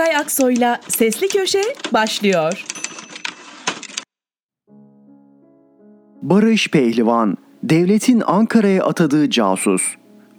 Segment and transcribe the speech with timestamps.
[0.00, 2.64] Tokay Aksoy'la Sesli Köşe başlıyor.
[6.22, 9.82] Barış Pehlivan, devletin Ankara'ya atadığı casus.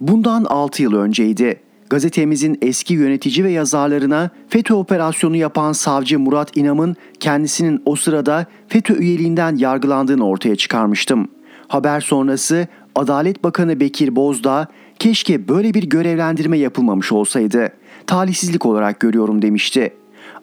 [0.00, 1.60] Bundan 6 yıl önceydi.
[1.90, 8.94] Gazetemizin eski yönetici ve yazarlarına FETÖ operasyonu yapan savcı Murat İnam'ın kendisinin o sırada FETÖ
[8.94, 11.28] üyeliğinden yargılandığını ortaya çıkarmıştım.
[11.68, 14.66] Haber sonrası Adalet Bakanı Bekir Bozdağ
[14.98, 17.72] keşke böyle bir görevlendirme yapılmamış olsaydı.
[18.12, 19.94] Talihsizlik olarak görüyorum demişti.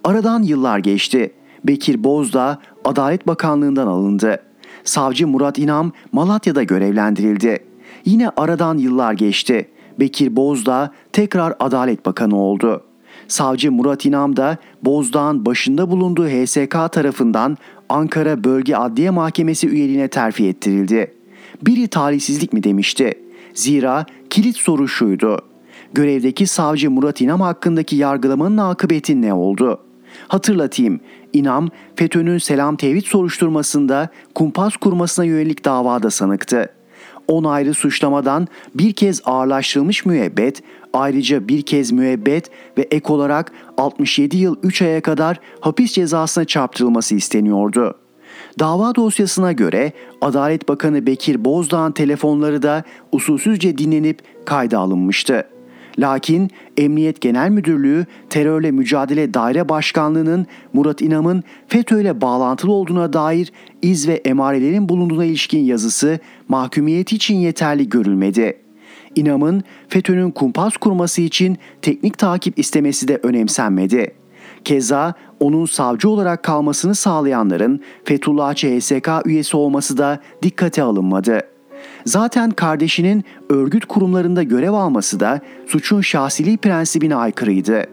[0.03, 1.33] Aradan yıllar geçti.
[1.63, 4.43] Bekir Bozdağ Adalet Bakanlığından alındı.
[4.83, 7.59] Savcı Murat İnam Malatya'da görevlendirildi.
[8.05, 9.69] Yine aradan yıllar geçti.
[9.99, 12.83] Bekir Bozdağ tekrar Adalet Bakanı oldu.
[13.27, 17.57] Savcı Murat İnam da Bozdağ'ın başında bulunduğu HSK tarafından
[17.89, 21.13] Ankara Bölge Adliye Mahkemesi üyeliğine terfi ettirildi.
[21.61, 23.13] Biri talihsizlik mi demişti.
[23.53, 25.48] Zira kilit soru şuydu.
[25.93, 29.79] Görevdeki savcı Murat İnam hakkındaki yargılamanın akıbeti ne oldu?
[30.27, 30.99] Hatırlatayım,
[31.33, 36.69] İnam FETÖ'nün Selam Tevhid soruşturmasında kumpas kurmasına yönelik davada sanıktı.
[37.27, 44.37] 10 ayrı suçlamadan bir kez ağırlaştırılmış müebbet, ayrıca bir kez müebbet ve ek olarak 67
[44.37, 47.95] yıl 3 aya kadar hapis cezasına çarptırılması isteniyordu.
[48.59, 55.47] Dava dosyasına göre Adalet Bakanı Bekir Bozdağ'ın telefonları da usulsüzce dinlenip kayda alınmıştı.
[56.00, 63.52] Lakin Emniyet Genel Müdürlüğü Terörle Mücadele Daire Başkanlığı'nın Murat İnam'ın FETÖ ile bağlantılı olduğuna dair
[63.81, 68.58] iz ve emarelerin bulunduğuna ilişkin yazısı mahkumiyet için yeterli görülmedi.
[69.16, 74.13] İnam'ın FETÖ'nün kumpas kurması için teknik takip istemesi de önemsenmedi.
[74.66, 81.41] Keza onun savcı olarak kalmasını sağlayanların Fethullah HSK üyesi olması da dikkate alınmadı.
[82.05, 87.84] Zaten kardeşinin örgüt kurumlarında görev alması da suçun şahsiliği prensibine aykırıydı.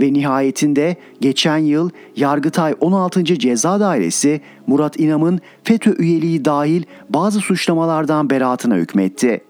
[0.00, 3.24] Ve nihayetinde geçen yıl Yargıtay 16.
[3.24, 9.40] Ceza Dairesi Murat İnam'ın FETÖ üyeliği dahil bazı suçlamalardan beraatına hükmetti.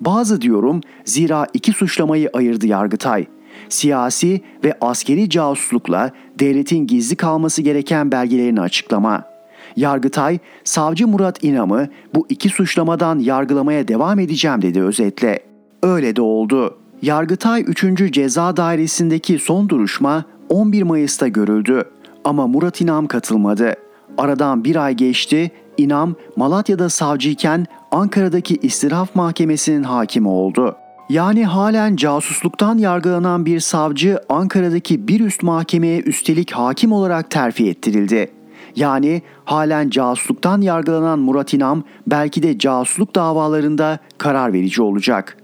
[0.00, 3.26] Bazı diyorum zira iki suçlamayı ayırdı Yargıtay.
[3.68, 9.37] Siyasi ve askeri casuslukla devletin gizli kalması gereken belgelerini açıklama.
[9.76, 15.38] Yargıtay, savcı Murat İnam'ı bu iki suçlamadan yargılamaya devam edeceğim dedi özetle.
[15.82, 16.78] Öyle de oldu.
[17.02, 18.12] Yargıtay 3.
[18.12, 21.84] Ceza Dairesi'ndeki son duruşma 11 Mayıs'ta görüldü.
[22.24, 23.74] Ama Murat İnam katılmadı.
[24.18, 30.76] Aradan bir ay geçti, İnam Malatya'da savcıyken Ankara'daki istiraf mahkemesinin hakimi oldu.
[31.08, 38.30] Yani halen casusluktan yargılanan bir savcı Ankara'daki bir üst mahkemeye üstelik hakim olarak terfi ettirildi.
[38.78, 45.36] Yani halen casusluktan yargılanan Murat İnam belki de casusluk davalarında karar verici olacak.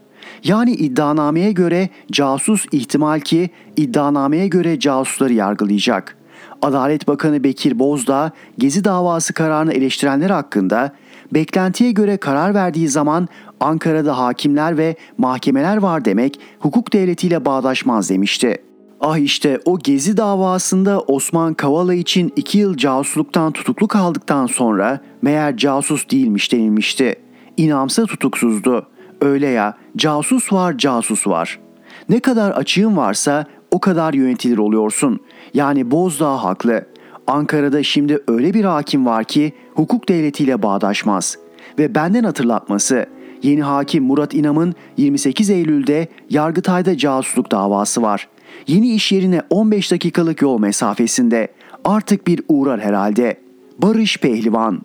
[0.45, 6.17] Yani iddianameye göre casus ihtimal ki iddianameye göre casusları yargılayacak.
[6.63, 10.93] Adalet Bakanı Bekir Bozdağ Gezi davası kararını eleştirenler hakkında
[11.33, 13.29] beklentiye göre karar verdiği zaman
[13.61, 18.63] Ankara'da hakimler ve mahkemeler var demek hukuk devletiyle bağdaşmaz demişti.
[19.07, 25.57] Ah işte o gezi davasında Osman Kavala için iki yıl casusluktan tutuklu kaldıktan sonra meğer
[25.57, 27.15] casus değilmiş denilmişti.
[27.57, 28.87] İnamsa tutuksuzdu.
[29.21, 31.61] Öyle ya casus var casus var.
[32.09, 35.21] Ne kadar açığın varsa o kadar yönetilir oluyorsun.
[35.55, 36.87] Yani Bozdağ haklı.
[37.27, 41.39] Ankara'da şimdi öyle bir hakim var ki hukuk devletiyle bağdaşmaz.
[41.79, 43.07] Ve benden hatırlatması
[43.43, 48.29] yeni hakim Murat İnam'ın 28 Eylül'de Yargıtay'da casusluk davası var.
[48.67, 51.49] Yeni iş yerine 15 dakikalık yol mesafesinde.
[51.85, 53.41] Artık bir uğrar herhalde.
[53.79, 54.83] Barış Pehlivan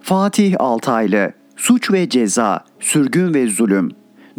[0.00, 3.90] Fatih Altaylı Suç ve Ceza, Sürgün ve Zulüm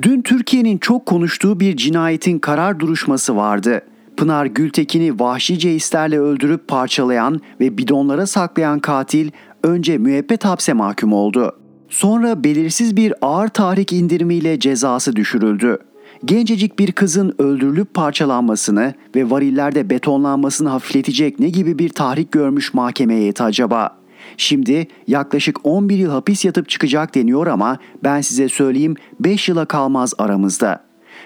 [0.01, 3.81] Dün Türkiye'nin çok konuştuğu bir cinayetin karar duruşması vardı.
[4.17, 9.31] Pınar Gültekin'i vahşice hislerle öldürüp parçalayan ve bidonlara saklayan katil
[9.65, 11.55] önce müebbet hapse mahkum oldu.
[11.89, 15.77] Sonra belirsiz bir ağır tahrik indirimiyle cezası düşürüldü.
[16.25, 23.15] Gencecik bir kızın öldürülüp parçalanmasını ve varillerde betonlanmasını hafifletecek ne gibi bir tahrik görmüş mahkeme
[23.15, 23.97] heyeti acaba?
[24.37, 30.13] Şimdi yaklaşık 11 yıl hapis yatıp çıkacak deniyor ama ben size söyleyeyim 5 yıla kalmaz
[30.17, 30.83] aramızda.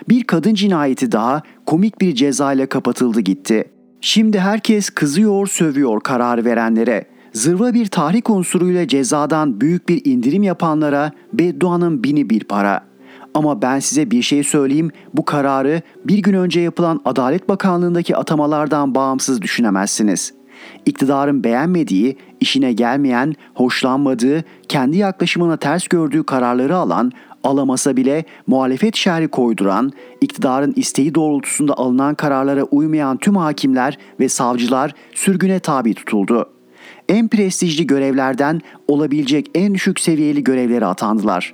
[0.10, 3.66] Bir kadın cinayeti daha komik bir cezayla kapatıldı gitti.
[4.02, 7.06] Şimdi herkes kızıyor, sövüyor karar verenlere.
[7.34, 12.90] Zırva bir tahrik unsuruyla cezadan büyük bir indirim yapanlara bedduanın bini bir para.
[13.34, 18.96] Ama ben size bir şey söyleyeyim, bu kararı bir gün önce yapılan Adalet Bakanlığındaki atamalardan
[18.96, 20.34] bağımsız düşünemezsiniz.
[20.86, 27.12] İktidarın beğenmediği, işine gelmeyen, hoşlanmadığı, kendi yaklaşımına ters gördüğü kararları alan,
[27.44, 29.92] alamasa bile muhalefet şerhi koyduran,
[30.22, 36.59] iktidarın isteği doğrultusunda alınan kararlara uymayan tüm hakimler ve savcılar sürgüne tabi tutuldu.
[37.10, 41.54] En prestijli görevlerden olabilecek en düşük seviyeli görevlere atandılar.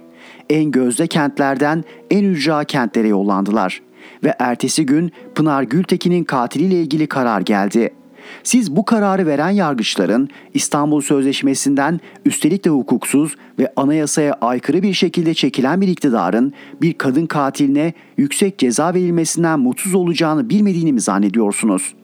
[0.49, 3.81] En gözde kentlerden en ücra kentlere yollandılar.
[4.23, 8.05] Ve ertesi gün Pınar Gültekin'in katiliyle ilgili karar geldi.''
[8.43, 15.33] Siz bu kararı veren yargıçların İstanbul Sözleşmesi'nden üstelik de hukuksuz ve anayasaya aykırı bir şekilde
[15.33, 21.95] çekilen bir iktidarın bir kadın katiline yüksek ceza verilmesinden mutsuz olacağını bilmediğini mi zannediyorsunuz?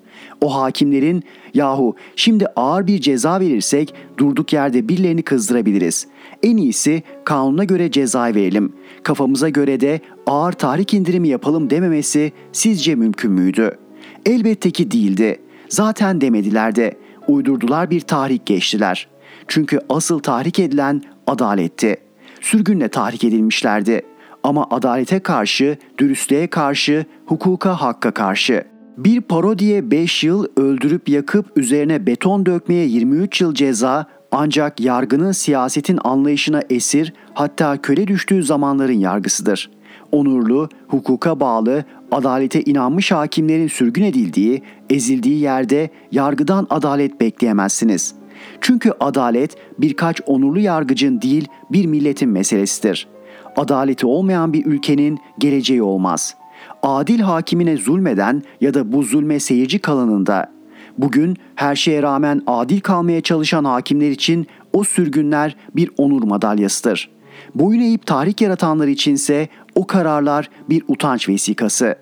[0.41, 1.23] O hakimlerin
[1.53, 6.07] yahu şimdi ağır bir ceza verirsek durduk yerde birilerini kızdırabiliriz.
[6.43, 8.73] En iyisi kanuna göre ceza verelim.
[9.03, 13.77] Kafamıza göre de ağır tahrik indirimi yapalım dememesi sizce mümkün müydü?
[14.25, 15.39] Elbette ki değildi.
[15.69, 16.97] Zaten demediler de
[17.27, 19.07] uydurdular bir tahrik geçtiler.
[19.47, 21.97] Çünkü asıl tahrik edilen adaletti.
[22.41, 24.01] Sürgünle tahrik edilmişlerdi.
[24.43, 28.70] Ama adalete karşı, dürüstlüğe karşı, hukuka hakka karşı.
[28.97, 35.99] Bir parodiye 5 yıl öldürüp yakıp üzerine beton dökmeye 23 yıl ceza ancak yargının siyasetin
[36.03, 39.71] anlayışına esir hatta köle düştüğü zamanların yargısıdır.
[40.11, 48.15] Onurlu, hukuka bağlı, adalete inanmış hakimlerin sürgün edildiği, ezildiği yerde yargıdan adalet bekleyemezsiniz.
[48.61, 53.07] Çünkü adalet birkaç onurlu yargıcın değil bir milletin meselesidir.
[53.55, 56.35] Adaleti olmayan bir ülkenin geleceği olmaz.
[56.83, 60.51] Adil hakimine zulmeden ya da bu zulme seyirci kalanında
[60.97, 67.09] Bugün her şeye rağmen adil kalmaya çalışan hakimler için o sürgünler bir onur madalyasıdır.
[67.55, 71.95] Boyun eğip tahrik yaratanlar içinse o kararlar bir utanç vesikası.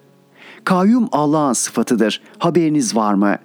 [0.64, 2.22] Kayyum Allah'ın sıfatıdır.
[2.38, 3.36] Haberiniz var mı?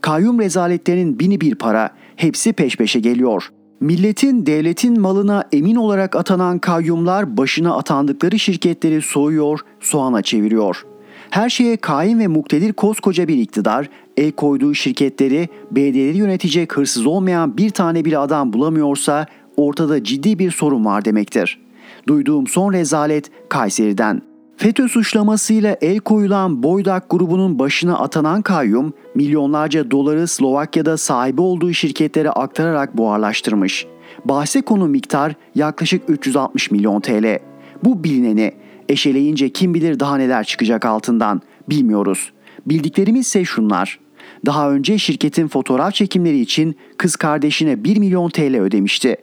[0.00, 1.90] Kayyum rezaletlerinin bini bir para.
[2.16, 3.52] Hepsi peş peşe geliyor.
[3.80, 10.86] Milletin, devletin malına emin olarak atanan kayyumlar başına atandıkları şirketleri soğuyor, soğana çeviriyor.
[11.30, 17.56] Her şeye kaim ve muktedir koskoca bir iktidar, el koyduğu şirketleri, belediyeleri yönetecek hırsız olmayan
[17.56, 19.26] bir tane bile adam bulamıyorsa
[19.56, 21.60] ortada ciddi bir sorun var demektir.
[22.06, 24.27] Duyduğum son rezalet Kayseri'den.
[24.58, 32.30] FETÖ suçlamasıyla el koyulan Boydak grubunun başına atanan kayyum, milyonlarca doları Slovakya'da sahibi olduğu şirketlere
[32.30, 33.86] aktararak buharlaştırmış.
[34.24, 37.38] Bahse konu miktar yaklaşık 360 milyon TL.
[37.84, 38.52] Bu bilineni
[38.88, 42.32] eşeleyince kim bilir daha neler çıkacak altından bilmiyoruz.
[42.66, 43.98] Bildiklerimiz ise şunlar.
[44.46, 49.16] Daha önce şirketin fotoğraf çekimleri için kız kardeşine 1 milyon TL ödemişti.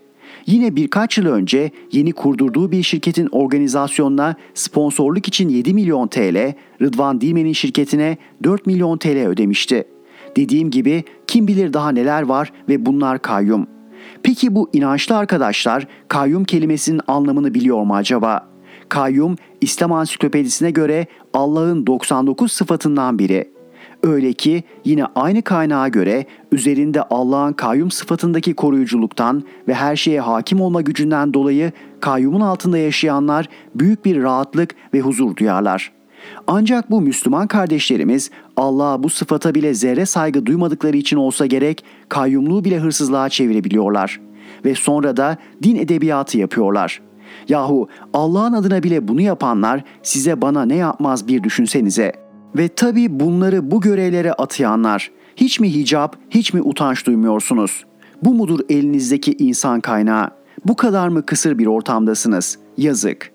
[0.45, 7.21] Yine birkaç yıl önce yeni kurdurduğu bir şirketin organizasyonuna sponsorluk için 7 milyon TL, Rıdvan
[7.21, 9.87] Dilmen'in şirketine 4 milyon TL ödemişti.
[10.37, 13.67] Dediğim gibi kim bilir daha neler var ve bunlar kayyum.
[14.23, 18.47] Peki bu inançlı arkadaşlar kayyum kelimesinin anlamını biliyor mu acaba?
[18.89, 23.54] Kayyum İslam Ansiklopedisine göre Allah'ın 99 sıfatından biri.
[24.05, 30.61] Öyle ki yine aynı kaynağa göre üzerinde Allah'ın kayyum sıfatındaki koruyuculuktan ve her şeye hakim
[30.61, 35.91] olma gücünden dolayı kayyumun altında yaşayanlar büyük bir rahatlık ve huzur duyarlar.
[36.47, 42.63] Ancak bu Müslüman kardeşlerimiz Allah'a bu sıfata bile zerre saygı duymadıkları için olsa gerek kayyumluğu
[42.63, 44.19] bile hırsızlığa çevirebiliyorlar.
[44.65, 47.01] Ve sonra da din edebiyatı yapıyorlar.
[47.49, 52.24] Yahu Allah'ın adına bile bunu yapanlar size bana ne yapmaz bir düşünsenize.''
[52.57, 55.11] Ve tabi bunları bu görevlere atayanlar.
[55.35, 57.85] Hiç mi hicap, hiç mi utanç duymuyorsunuz?
[58.21, 60.29] Bu mudur elinizdeki insan kaynağı?
[60.65, 62.57] Bu kadar mı kısır bir ortamdasınız?
[62.77, 63.31] Yazık.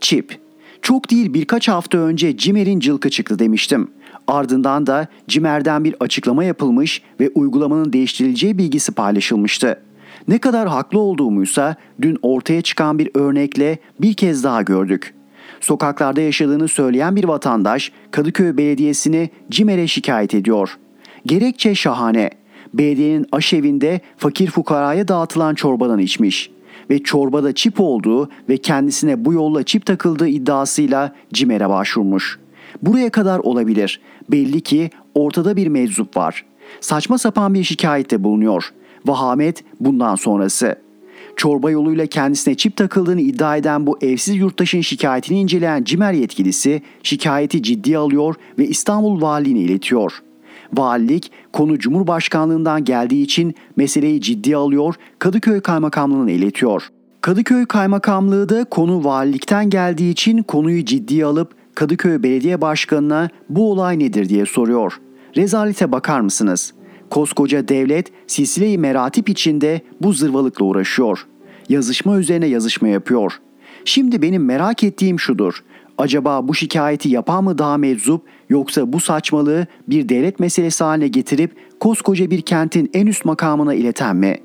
[0.00, 0.38] Çip.
[0.82, 3.90] Çok değil birkaç hafta önce Cimer'in cılkı çıktı demiştim.
[4.26, 9.80] Ardından da Cimer'den bir açıklama yapılmış ve uygulamanın değiştirileceği bilgisi paylaşılmıştı.
[10.28, 15.14] Ne kadar haklı olduğumuysa dün ortaya çıkan bir örnekle bir kez daha gördük
[15.60, 20.78] sokaklarda yaşadığını söyleyen bir vatandaş Kadıköy Belediyesi'ni CİMER'e şikayet ediyor.
[21.26, 22.30] Gerekçe şahane.
[22.74, 26.50] Belediyenin aşevinde fakir fukaraya dağıtılan çorbadan içmiş
[26.90, 32.38] ve çorbada çip olduğu ve kendisine bu yolla çip takıldığı iddiasıyla CİMER'e başvurmuş.
[32.82, 34.00] Buraya kadar olabilir.
[34.30, 36.44] Belli ki ortada bir meczup var.
[36.80, 38.72] Saçma sapan bir şikayette bulunuyor.
[39.06, 40.87] Vahamet bundan sonrası.''
[41.38, 47.62] Çorba yoluyla kendisine çip takıldığını iddia eden bu evsiz yurttaşın şikayetini inceleyen CİMER yetkilisi şikayeti
[47.62, 50.12] ciddiye alıyor ve İstanbul Valiliğine iletiyor.
[50.72, 56.88] Valilik konu Cumhurbaşkanlığından geldiği için meseleyi ciddiye alıyor, Kadıköy Kaymakamlığı'na iletiyor.
[57.20, 63.98] Kadıköy Kaymakamlığı da konu valilikten geldiği için konuyu ciddiye alıp Kadıköy Belediye Başkanı'na bu olay
[63.98, 65.00] nedir diye soruyor.
[65.36, 66.72] Rezalete bakar mısınız?
[67.10, 71.26] Koskoca devlet silsile-i meratip içinde bu zırvalıkla uğraşıyor.
[71.68, 73.32] Yazışma üzerine yazışma yapıyor.
[73.84, 75.64] Şimdi benim merak ettiğim şudur.
[75.98, 81.56] Acaba bu şikayeti yapan mı daha meczup yoksa bu saçmalığı bir devlet meselesi haline getirip
[81.80, 84.36] koskoca bir kentin en üst makamına ileten mi?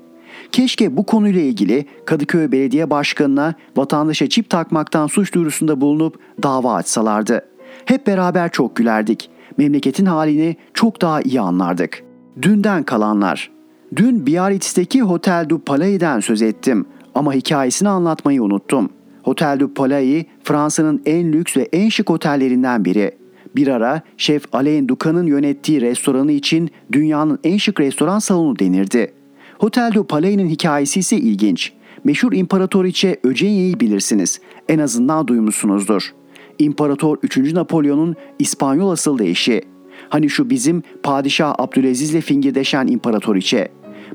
[0.52, 7.46] Keşke bu konuyla ilgili Kadıköy Belediye Başkanı'na vatandaşa çip takmaktan suç duyurusunda bulunup dava açsalardı.
[7.84, 9.30] Hep beraber çok gülerdik.
[9.58, 12.03] Memleketin halini çok daha iyi anlardık.
[12.42, 13.50] Dünden kalanlar.
[13.96, 18.90] Dün Biarritz'teki Hotel du Palais'den söz ettim ama hikayesini anlatmayı unuttum.
[19.22, 23.10] Hotel du Palais Fransa'nın en lüks ve en şık otellerinden biri.
[23.56, 29.12] Bir ara şef Alain Ducas'ın yönettiği restoranı için dünyanın en şık restoran salonu denirdi.
[29.58, 31.72] Hotel du Palais'in hikayesi ise ilginç.
[32.04, 34.40] Meşhur İmparatoriçe Öcenya'yı bilirsiniz.
[34.68, 36.14] En azından duymuşsunuzdur.
[36.58, 37.52] İmparator 3.
[37.52, 39.73] Napolyon'un İspanyol asıllı eşi.
[40.08, 43.68] Hani şu bizim Padişah Abdülaziz'le fingirdeşen İmparatoriçe.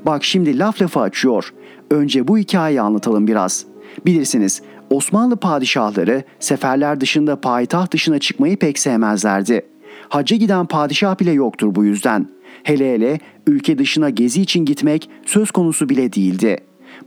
[0.06, 1.52] Bak şimdi laf lafı açıyor.
[1.90, 3.64] Önce bu hikayeyi anlatalım biraz.
[4.06, 9.66] Bilirsiniz Osmanlı padişahları seferler dışında payitaht dışına çıkmayı pek sevmezlerdi.
[10.08, 12.28] Hacca giden padişah bile yoktur bu yüzden.
[12.62, 16.58] Hele hele ülke dışına gezi için gitmek söz konusu bile değildi.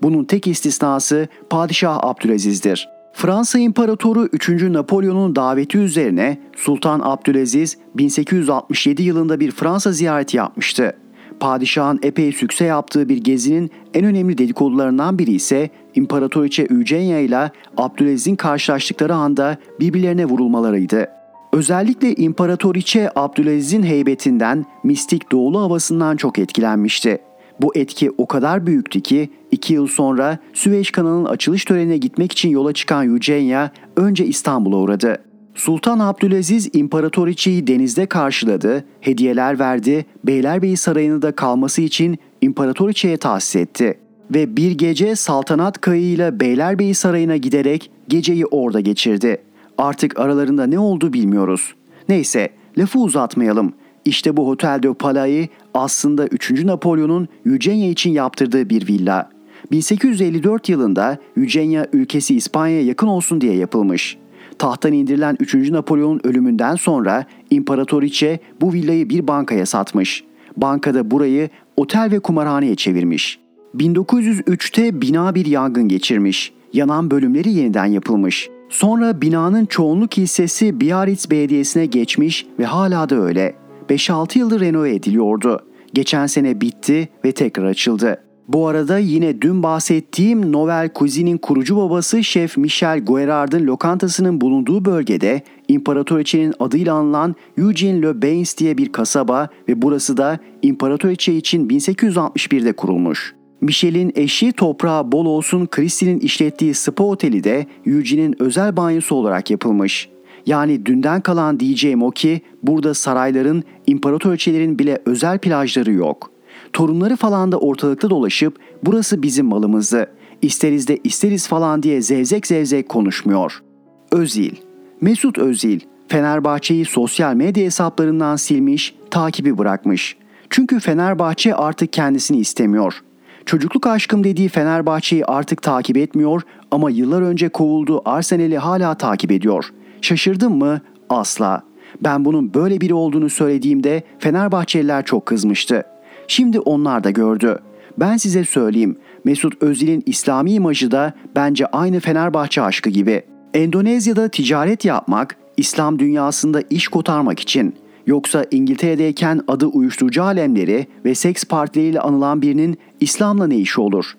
[0.02, 2.90] Bunun tek istisnası Padişah Abdülaziz'dir.
[3.14, 4.50] Fransa İmparatoru 3.
[4.50, 10.96] Napolyon'un daveti üzerine Sultan Abdülaziz 1867 yılında bir Fransa ziyareti yapmıştı.
[11.40, 18.36] Padişahın epey sükse yaptığı bir gezinin en önemli dedikodularından biri ise İmparatoriçe Eugenia ile Abdülaziz'in
[18.36, 21.08] karşılaştıkları anda birbirlerine vurulmalarıydı.
[21.54, 27.20] Özellikle İmparatoriçe Abdülaziz'in heybetinden, mistik doğulu havasından çok etkilenmişti.
[27.62, 32.50] Bu etki o kadar büyüktü ki iki yıl sonra Süveyş kanalının açılış törenine gitmek için
[32.50, 35.18] yola çıkan Eugenia önce İstanbul'a uğradı.
[35.56, 43.98] Sultan Abdülaziz İmparatoriçe'yi denizde karşıladı, hediyeler verdi, Beylerbeyi Sarayı'nda da kalması için İmparatoriçe'ye tahsis etti.
[44.34, 49.38] Ve bir gece saltanat kayığıyla Beylerbeyi Sarayı'na giderek geceyi orada geçirdi.
[49.78, 51.74] Artık aralarında ne oldu bilmiyoruz.
[52.10, 53.74] Neyse lafı uzatmayalım.
[54.06, 56.52] İşte bu Hotel de Palais aslında 3.
[56.52, 59.30] Napolyon'un Eugenia için yaptırdığı bir villa.
[59.72, 64.18] 1854 yılında Eugenia ülkesi İspanya'ya yakın olsun diye yapılmış.
[64.60, 65.56] Tahttan indirilen 3.
[65.56, 70.24] Napolyon'un ölümünden sonra İmparatoriçe bu villayı bir bankaya satmış.
[70.58, 73.40] Bankada burayı otel ve kumarhaneye çevirmiş.
[73.76, 76.54] 1903'te bina bir yangın geçirmiş.
[76.74, 78.50] Yanan bölümleri yeniden yapılmış.
[78.70, 83.63] Sonra binanın çoğunluk hissesi Biarritz Belediyesi'ne geçmiş ve hala da öyle.
[83.90, 85.60] 5-6 yıldır renove ediliyordu.
[85.94, 88.24] Geçen sene bitti ve tekrar açıldı.
[88.48, 95.42] Bu arada yine dün bahsettiğim Novel Cuisine'in kurucu babası Şef Michel Guérard'ın lokantasının bulunduğu bölgede
[95.68, 102.74] İmparatoriçe'nin adıyla anılan Eugene Le Bains diye bir kasaba ve burası da İmparatoriçe için 1861'de
[102.74, 103.36] kurulmuş.
[103.62, 110.10] Michel'in eşi toprağı bol olsun Christie'nin işlettiği spa oteli de Eugene'in özel banyosu olarak yapılmış.
[110.46, 116.32] Yani dünden kalan diyeceğim o ki burada sarayların, imparatoriçelerin bile özel plajları yok.
[116.74, 120.12] Torunları falan da ortalıkta dolaşıp burası bizim malımızdı.
[120.42, 123.64] İsteriz de isteriz falan diye zevzek zevzek konuşmuyor.
[124.12, 124.56] Özil
[125.02, 130.18] Mesut Özil Fenerbahçe'yi sosyal medya hesaplarından silmiş, takibi bırakmış.
[130.50, 133.04] Çünkü Fenerbahçe artık kendisini istemiyor.
[133.46, 139.74] Çocukluk aşkım dediği Fenerbahçe'yi artık takip etmiyor ama yıllar önce kovulduğu Arsenal'i hala takip ediyor.
[140.04, 140.82] Şaşırdım mı?
[141.10, 141.64] Asla.
[142.02, 145.84] Ben bunun böyle biri olduğunu söylediğimde Fenerbahçeliler çok kızmıştı.
[146.28, 147.60] Şimdi onlar da gördü.
[147.98, 148.98] Ben size söyleyeyim.
[149.26, 153.22] Mesut Özil'in İslami imajı da bence aynı Fenerbahçe aşkı gibi.
[153.54, 157.76] Endonezya'da ticaret yapmak, İslam dünyasında iş kotarmak için.
[158.08, 164.14] Yoksa İngiltere'deyken adı uyuşturucu alemleri ve seks partileriyle anılan birinin İslam'la ne işi olur?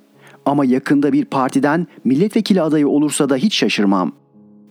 [0.46, 4.12] Ama yakında bir partiden milletvekili adayı olursa da hiç şaşırmam.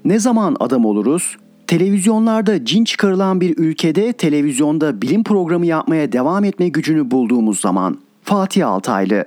[0.05, 1.38] Ne zaman adam oluruz?
[1.67, 8.00] Televizyonlarda cin çıkarılan bir ülkede televizyonda bilim programı yapmaya devam etme gücünü bulduğumuz zaman.
[8.22, 9.25] Fatih Altaylı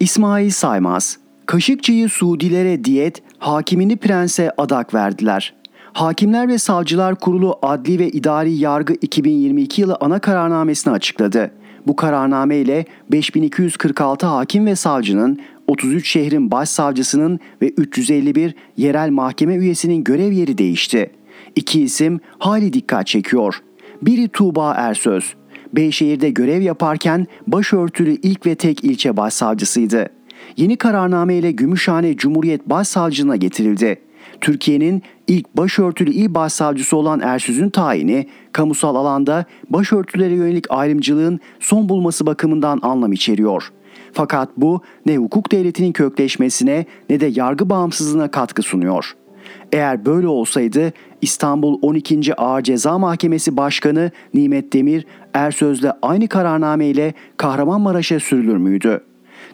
[0.00, 5.54] İsmail Saymaz Kaşıkçı'yı Suudilere diyet, hakimini prense adak verdiler.
[5.94, 11.50] Hakimler ve Savcılar Kurulu Adli ve İdari Yargı 2022 yılı ana kararnamesini açıkladı.
[11.86, 20.04] Bu kararname ile 5246 hakim ve savcının, 33 şehrin başsavcısının ve 351 yerel mahkeme üyesinin
[20.04, 21.10] görev yeri değişti.
[21.56, 23.62] İki isim hali dikkat çekiyor.
[24.02, 25.34] Biri Tuğba Ersöz.
[25.72, 30.08] Beyşehir'de görev yaparken başörtülü ilk ve tek ilçe başsavcısıydı.
[30.56, 34.03] Yeni kararname ile Gümüşhane Cumhuriyet Başsavcılığına getirildi.
[34.44, 42.26] Türkiye'nin ilk başörtülü il başsavcısı olan Ersüz'ün tayini, kamusal alanda başörtülere yönelik ayrımcılığın son bulması
[42.26, 43.72] bakımından anlam içeriyor.
[44.12, 49.16] Fakat bu ne hukuk devletinin kökleşmesine ne de yargı bağımsızlığına katkı sunuyor.
[49.72, 52.34] Eğer böyle olsaydı İstanbul 12.
[52.34, 59.00] Ağır Ceza Mahkemesi Başkanı Nimet Demir Ersöz'le aynı kararname ile Kahramanmaraş'a sürülür müydü?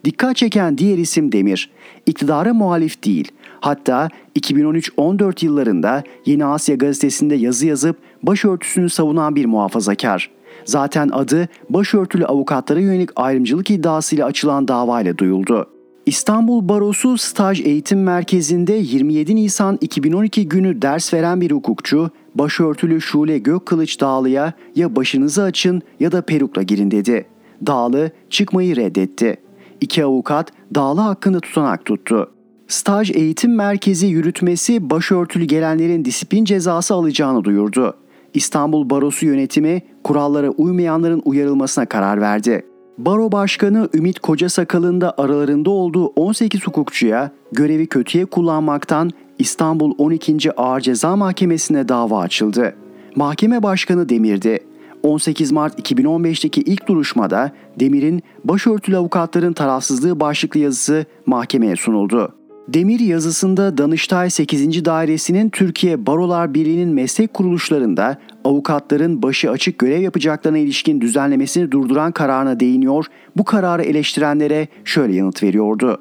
[0.04, 1.70] Dikkat çeken diğer isim Demir.
[2.06, 3.32] İktidara muhalif değil.
[3.60, 10.30] Hatta 2013-14 yıllarında Yeni Asya gazetesinde yazı yazıp başörtüsünü savunan bir muhafazakar.
[10.64, 15.66] Zaten adı başörtülü avukatlara yönelik ayrımcılık iddiasıyla açılan davayla duyuldu.
[16.06, 23.38] İstanbul Barosu Staj Eğitim Merkezi'nde 27 Nisan 2012 günü ders veren bir hukukçu, başörtülü Şule
[23.38, 27.26] Gökkılıç Dağlı'ya ya başınızı açın ya da perukla girin dedi.
[27.66, 29.36] Dağlı çıkmayı reddetti.
[29.80, 32.30] İki avukat Dağlı hakkında tutanak tuttu.
[32.70, 37.94] Staj Eğitim Merkezi yürütmesi başörtülü gelenlerin disiplin cezası alacağını duyurdu.
[38.34, 42.66] İstanbul Barosu yönetimi kurallara uymayanların uyarılmasına karar verdi.
[42.98, 50.52] Baro Başkanı Ümit Kocasakal'ın da aralarında olduğu 18 hukukçuya görevi kötüye kullanmaktan İstanbul 12.
[50.56, 52.74] Ağır Ceza Mahkemesi'ne dava açıldı.
[53.16, 54.58] Mahkeme Başkanı Demir'di.
[55.02, 62.39] 18 Mart 2015'teki ilk duruşmada Demir'in başörtülü avukatların tarafsızlığı başlıklı yazısı mahkemeye sunuldu.
[62.74, 64.84] Demir yazısında Danıştay 8.
[64.84, 72.60] Dairesi'nin Türkiye Barolar Birliği'nin meslek kuruluşlarında avukatların başı açık görev yapacaklarına ilişkin düzenlemesini durduran kararına
[72.60, 76.00] değiniyor, bu kararı eleştirenlere şöyle yanıt veriyordu.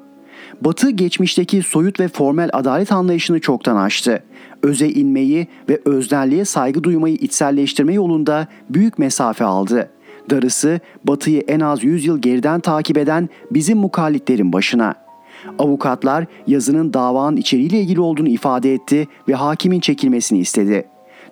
[0.60, 4.22] Batı geçmişteki soyut ve formel adalet anlayışını çoktan aştı.
[4.62, 9.90] Öze inmeyi ve öznelliğe saygı duymayı içselleştirme yolunda büyük mesafe aldı.
[10.30, 15.09] Darısı Batı'yı en az 100 yıl geriden takip eden bizim mukallitlerin başına.''
[15.58, 20.84] Avukatlar yazının davanın içeriğiyle ilgili olduğunu ifade etti ve hakimin çekilmesini istedi.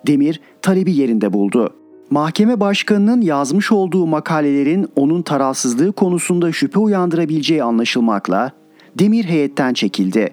[0.07, 1.73] Demir talebi yerinde buldu.
[2.09, 8.51] Mahkeme başkanının yazmış olduğu makalelerin onun tarafsızlığı konusunda şüphe uyandırabileceği anlaşılmakla
[8.99, 10.29] Demir heyetten çekildi.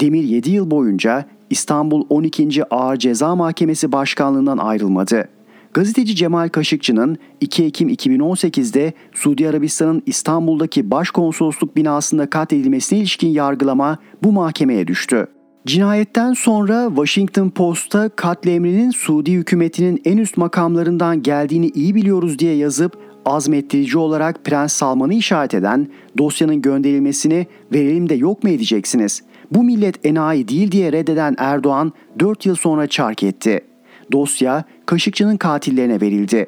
[0.00, 2.64] Demir 7 yıl boyunca İstanbul 12.
[2.70, 5.28] Ağır Ceza Mahkemesi Başkanlığından ayrılmadı.
[5.74, 14.32] Gazeteci Cemal Kaşıkçı'nın 2 Ekim 2018'de Suudi Arabistan'ın İstanbul'daki başkonsolosluk binasında katledilmesine ilişkin yargılama bu
[14.32, 15.26] mahkemeye düştü.
[15.66, 22.98] Cinayetten sonra Washington Post'ta katlemrinin Suudi hükümetinin en üst makamlarından geldiğini iyi biliyoruz diye yazıp
[23.24, 29.22] azmettirici olarak Prens Salman'ı işaret eden dosyanın gönderilmesini verelim de yok mu edeceksiniz?
[29.50, 33.69] Bu millet enayi değil diye reddeden Erdoğan 4 yıl sonra çark etti.
[34.12, 36.46] Dosya Kaşıkçı'nın katillerine verildi.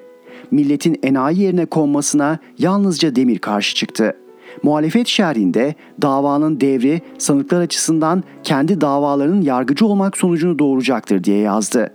[0.51, 4.17] Milletin enayi yerine konmasına yalnızca Demir karşı çıktı.
[4.63, 11.93] Muhalefet şerhinde davanın devri sanıklar açısından kendi davalarının yargıcı olmak sonucunu doğuracaktır diye yazdı.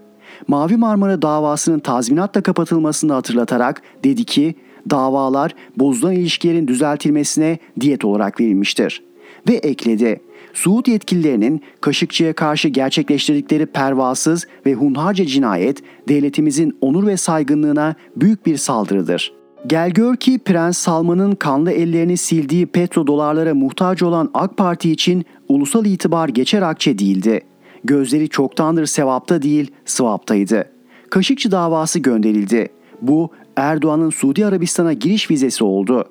[0.47, 4.56] Mavi Marmara davasının tazminatla kapatılmasını hatırlatarak dedi ki
[4.89, 9.03] davalar bozulan ilişkilerin düzeltilmesine diyet olarak verilmiştir.
[9.49, 10.21] Ve ekledi
[10.58, 18.58] Suud yetkililerinin Kaşıkçı'ya karşı gerçekleştirdikleri pervasız ve hunharca cinayet devletimizin onur ve saygınlığına büyük bir
[18.58, 19.34] saldırıdır.
[19.67, 25.86] Gel gör ki Prens Salman'ın kanlı ellerini sildiği petrodolarlara muhtaç olan AK Parti için ulusal
[25.86, 27.41] itibar geçer akçe değildi.
[27.84, 30.70] Gözleri çoktandır sevapta değil sıvaptaydı.
[31.10, 32.70] Kaşıkçı davası gönderildi.
[33.02, 36.06] Bu Erdoğan'ın Suudi Arabistan'a giriş vizesi oldu.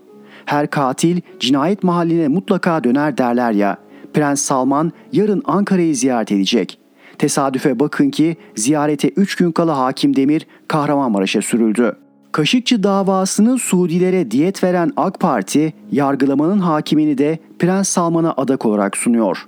[0.45, 3.86] Her katil cinayet mahalline mutlaka döner derler ya.
[4.15, 6.79] Prens Salman yarın Ankara'yı ziyaret edecek.
[7.19, 11.97] Tesadüfe bakın ki ziyarete 3 gün kala Hakim Demir Kahramanmaraş'a sürüldü.
[12.33, 19.47] Kaşıkçı davasını Suudilere diyet veren AK Parti, yargılamanın hakimini de Prens Salman'a adak olarak sunuyor.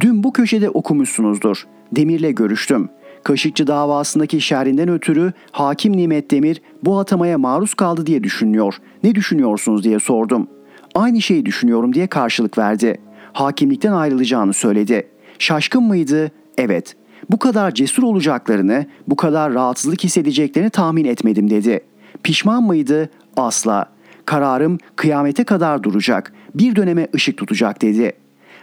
[0.00, 1.66] Dün bu köşede okumuşsunuzdur.
[1.92, 2.88] Demir'le görüştüm.
[3.24, 8.74] Kaşıkçı davasındaki şerrinden ötürü hakim Nimet Demir bu atamaya maruz kaldı diye düşünüyor.
[9.02, 10.48] Ne düşünüyorsunuz diye sordum.
[10.94, 13.00] Aynı şeyi düşünüyorum diye karşılık verdi
[13.34, 15.08] hakimlikten ayrılacağını söyledi.
[15.38, 16.30] Şaşkın mıydı?
[16.58, 16.96] Evet.
[17.30, 21.80] Bu kadar cesur olacaklarını, bu kadar rahatsızlık hissedeceklerini tahmin etmedim dedi.
[22.22, 23.10] Pişman mıydı?
[23.36, 23.86] Asla.
[24.24, 26.32] Kararım kıyamete kadar duracak.
[26.54, 28.12] Bir döneme ışık tutacak dedi.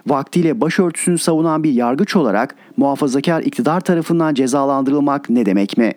[0.07, 5.93] Vaktiyle başörtüsünü savunan bir yargıç olarak muhafazakar iktidar tarafından cezalandırılmak ne demek mi?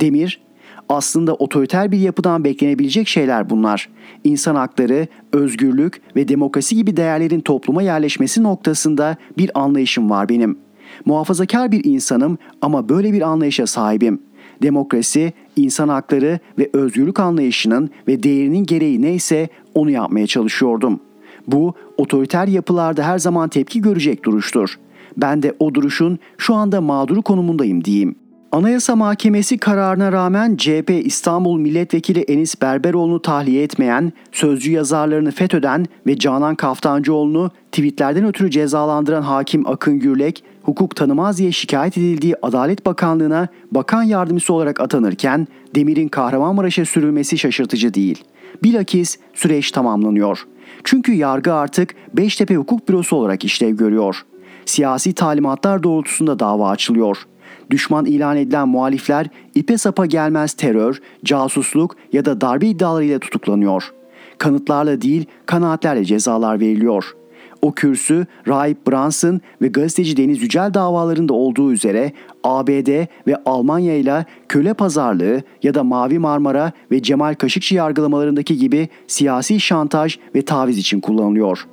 [0.00, 0.40] Demir,
[0.88, 3.88] aslında otoriter bir yapıdan beklenebilecek şeyler bunlar.
[4.24, 10.58] İnsan hakları, özgürlük ve demokrasi gibi değerlerin topluma yerleşmesi noktasında bir anlayışım var benim.
[11.04, 14.22] Muhafazakar bir insanım ama böyle bir anlayışa sahibim.
[14.62, 21.00] Demokrasi, insan hakları ve özgürlük anlayışının ve değerinin gereği neyse onu yapmaya çalışıyordum.
[21.46, 24.78] Bu otoriter yapılarda her zaman tepki görecek duruştur.
[25.16, 28.14] Ben de o duruşun şu anda mağduru konumundayım diyeyim.
[28.56, 36.18] Anayasa Mahkemesi kararına rağmen CHP İstanbul Milletvekili Enis Berberoğlu'nu tahliye etmeyen, sözcü yazarlarını FETÖ'den ve
[36.18, 43.48] Canan Kaftancıoğlu'nu tweetlerden ötürü cezalandıran hakim Akın Gürlek, hukuk tanımaz diye şikayet edildiği Adalet Bakanlığı'na
[43.70, 48.24] bakan yardımcısı olarak atanırken Demir'in Kahramanmaraş'a sürülmesi şaşırtıcı değil.
[48.62, 50.46] Bilakis süreç tamamlanıyor.
[50.84, 54.22] Çünkü yargı artık Beştepe Hukuk Bürosu olarak işlev görüyor.
[54.66, 57.26] Siyasi talimatlar doğrultusunda dava açılıyor.
[57.70, 63.92] Düşman ilan edilen muhalifler ipe sapa gelmez terör, casusluk ya da darbe iddialarıyla tutuklanıyor.
[64.38, 67.26] Kanıtlarla değil kanaatlerle cezalar veriliyor.''
[67.62, 72.12] O kürsü Rahip Brunson ve gazeteci Deniz Yücel davalarında olduğu üzere
[72.44, 78.88] ABD ve Almanya ile köle pazarlığı ya da Mavi Marmara ve Cemal Kaşıkçı yargılamalarındaki gibi
[79.06, 81.66] siyasi şantaj ve taviz için kullanılıyor.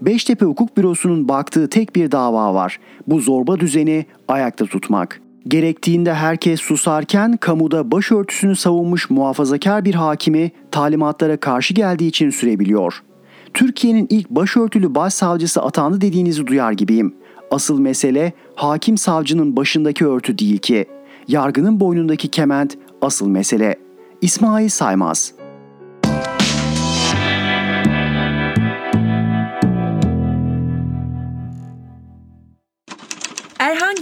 [0.00, 2.80] Beştepe Hukuk Bürosu'nun baktığı tek bir dava var.
[3.06, 5.20] Bu zorba düzeni ayakta tutmak.
[5.48, 13.12] Gerektiğinde herkes susarken kamuda başörtüsünü savunmuş muhafazakar bir hakimi talimatlara karşı geldiği için sürebiliyor.''
[13.54, 17.14] Türkiye'nin ilk başörtülü başsavcısı atandı dediğinizi duyar gibiyim.
[17.50, 20.86] Asıl mesele hakim savcının başındaki örtü değil ki.
[21.28, 23.76] Yargının boynundaki kement asıl mesele.
[24.20, 25.32] İsmail Saymaz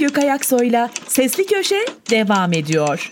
[0.00, 3.10] Erhan Gökayaksoy'la Sesli Köşe devam ediyor.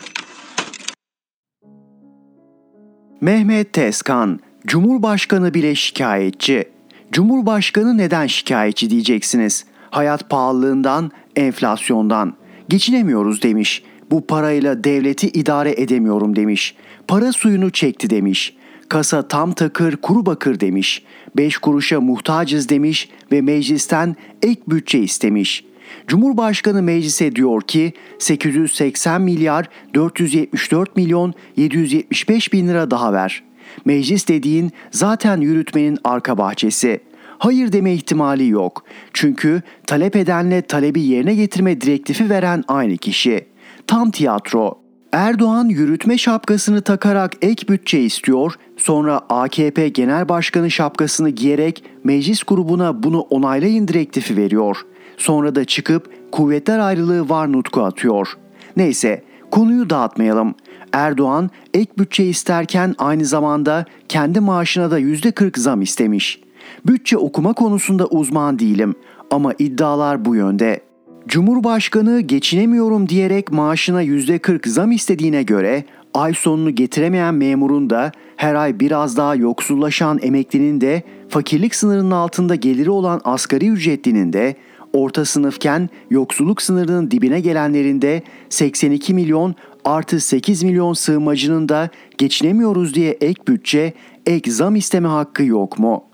[3.21, 6.65] Mehmet Tezkan Cumhurbaşkanı bile şikayetçi.
[7.13, 9.65] Cumhurbaşkanı neden şikayetçi diyeceksiniz.
[9.91, 12.35] Hayat pahalılığından, enflasyondan.
[12.69, 13.83] Geçinemiyoruz demiş.
[14.11, 16.77] Bu parayla devleti idare edemiyorum demiş.
[17.09, 18.57] Para suyunu çekti demiş.
[18.89, 21.03] Kasa tam takır kuru bakır demiş.
[21.37, 25.68] Beş kuruşa muhtacız demiş ve meclisten ek bütçe istemiş.
[26.07, 33.43] Cumhurbaşkanı meclise diyor ki 880 milyar 474 milyon 775 bin lira daha ver.
[33.85, 37.01] Meclis dediğin zaten yürütmenin arka bahçesi.
[37.39, 38.85] Hayır deme ihtimali yok.
[39.13, 43.47] Çünkü talep edenle talebi yerine getirme direktifi veren aynı kişi.
[43.87, 44.79] Tam tiyatro.
[45.13, 53.03] Erdoğan yürütme şapkasını takarak ek bütçe istiyor, sonra AKP Genel Başkanı şapkasını giyerek meclis grubuna
[53.03, 54.77] bunu onaylayın direktifi veriyor.
[55.19, 58.39] Sonra da çıkıp kuvvetler ayrılığı var nutku atıyor.
[58.77, 60.55] Neyse konuyu dağıtmayalım.
[60.93, 66.41] Erdoğan ek bütçe isterken aynı zamanda kendi maaşına da %40 zam istemiş.
[66.87, 68.95] Bütçe okuma konusunda uzman değilim
[69.31, 70.81] ama iddialar bu yönde.
[71.29, 78.81] Cumhurbaşkanı geçinemiyorum diyerek maaşına %40 zam istediğine göre ay sonunu getiremeyen memurun da her ay
[78.81, 84.57] biraz daha yoksullaşan emeklinin de fakirlik sınırının altında geliri olan asgari ücretlinin de
[84.93, 92.95] orta sınıfken yoksulluk sınırının dibine gelenlerin de 82 milyon artı 8 milyon sığınmacının da geçinemiyoruz
[92.95, 93.93] diye ek bütçe,
[94.27, 96.05] ek zam isteme hakkı yok mu?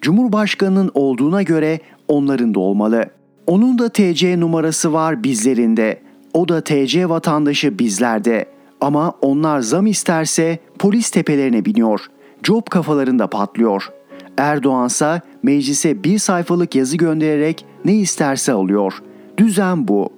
[0.00, 3.10] Cumhurbaşkanının olduğuna göre onların da olmalı.
[3.46, 6.00] Onun da TC numarası var bizlerinde.
[6.34, 8.46] O da TC vatandaşı bizlerde.
[8.80, 12.00] Ama onlar zam isterse polis tepelerine biniyor.
[12.42, 13.88] Job kafalarında patlıyor.
[14.36, 19.02] Erdoğansa meclise bir sayfalık yazı göndererek ne isterse alıyor.
[19.38, 20.12] Düzen bu.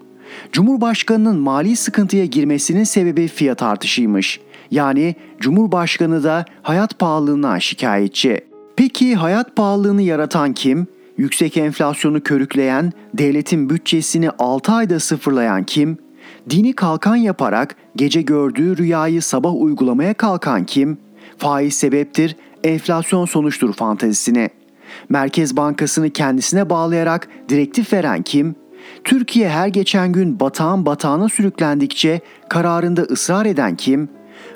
[0.53, 4.41] Cumhurbaşkanının mali sıkıntıya girmesinin sebebi fiyat artışıymış.
[4.71, 8.41] Yani Cumhurbaşkanı da hayat pahalılığına şikayetçi.
[8.77, 10.87] Peki hayat pahalılığını yaratan kim?
[11.17, 15.99] Yüksek enflasyonu körükleyen, devletin bütçesini 6 ayda sıfırlayan kim?
[16.51, 20.99] Dini kalkan yaparak gece gördüğü rüyayı sabah uygulamaya kalkan kim?
[21.39, 24.51] Faiz sebeptir, enflasyon sonuçtur fantezisini.
[25.11, 28.55] Merkez Bankası'nı kendisine bağlayarak direktif veren kim?
[29.05, 34.09] Türkiye her geçen gün batağın batağına sürüklendikçe kararında ısrar eden kim?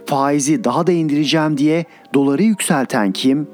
[0.06, 3.48] Faizi daha da indireceğim diye doları yükselten kim?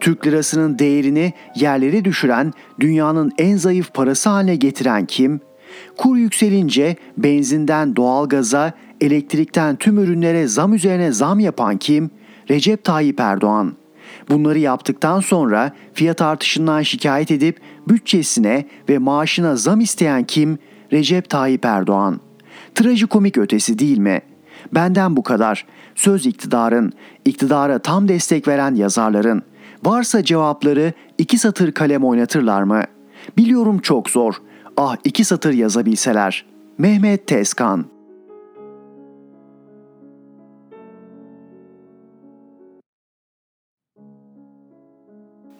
[0.00, 5.40] Türk lirasının değerini yerlere düşüren, dünyanın en zayıf parası haline getiren kim?
[5.96, 12.10] Kur yükselince benzinden doğalgaza, elektrikten tüm ürünlere zam üzerine zam yapan kim?
[12.50, 13.83] Recep Tayyip Erdoğan.
[14.28, 20.58] Bunları yaptıktan sonra fiyat artışından şikayet edip bütçesine ve maaşına zam isteyen kim?
[20.92, 22.20] Recep Tayyip Erdoğan.
[22.74, 24.20] Trajikomik ötesi değil mi?
[24.74, 25.66] Benden bu kadar.
[25.94, 26.92] Söz iktidarın,
[27.24, 29.42] iktidara tam destek veren yazarların.
[29.84, 32.82] Varsa cevapları iki satır kalem oynatırlar mı?
[33.36, 34.34] Biliyorum çok zor.
[34.76, 36.44] Ah iki satır yazabilseler.
[36.78, 37.93] Mehmet Tezkan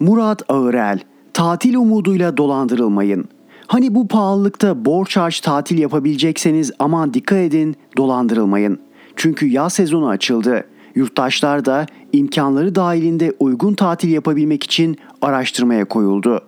[0.04, 0.98] Murat Ağırel,
[1.32, 3.28] tatil umuduyla dolandırılmayın.
[3.66, 8.78] Hani bu pahalılıkta borç harç tatil yapabilecekseniz aman dikkat edin dolandırılmayın.
[9.16, 10.64] Çünkü yaz sezonu açıldı.
[10.94, 16.40] Yurttaşlar da imkanları dahilinde uygun tatil yapabilmek için araştırmaya koyuldu.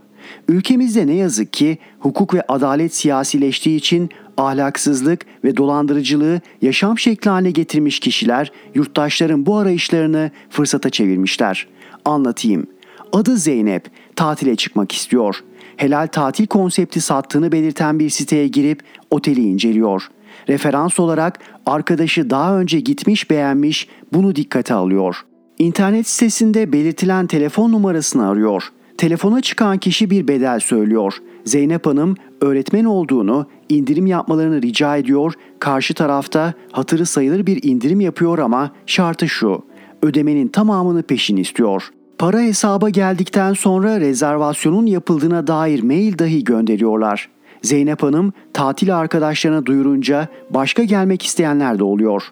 [0.48, 7.50] Ülkemizde ne yazık ki hukuk ve adalet siyasileştiği için ahlaksızlık ve dolandırıcılığı yaşam şekli haline
[7.50, 11.66] getirmiş kişiler yurttaşların bu arayışlarını fırsata çevirmişler.
[12.04, 12.66] Anlatayım.
[13.12, 15.44] Adı Zeynep, tatile çıkmak istiyor.
[15.76, 20.08] Helal tatil konsepti sattığını belirten bir siteye girip oteli inceliyor.
[20.48, 25.16] Referans olarak arkadaşı daha önce gitmiş beğenmiş bunu dikkate alıyor.
[25.58, 28.72] İnternet sitesinde belirtilen telefon numarasını arıyor.
[28.98, 31.14] Telefona çıkan kişi bir bedel söylüyor.
[31.44, 35.32] Zeynep Hanım öğretmen olduğunu, indirim yapmalarını rica ediyor.
[35.58, 39.64] Karşı tarafta hatırı sayılır bir indirim yapıyor ama şartı şu.
[40.02, 41.90] Ödemenin tamamını peşin istiyor.
[42.18, 47.28] Para hesaba geldikten sonra rezervasyonun yapıldığına dair mail dahi gönderiyorlar.
[47.62, 52.22] Zeynep Hanım tatil arkadaşlarına duyurunca başka gelmek isteyenler de oluyor.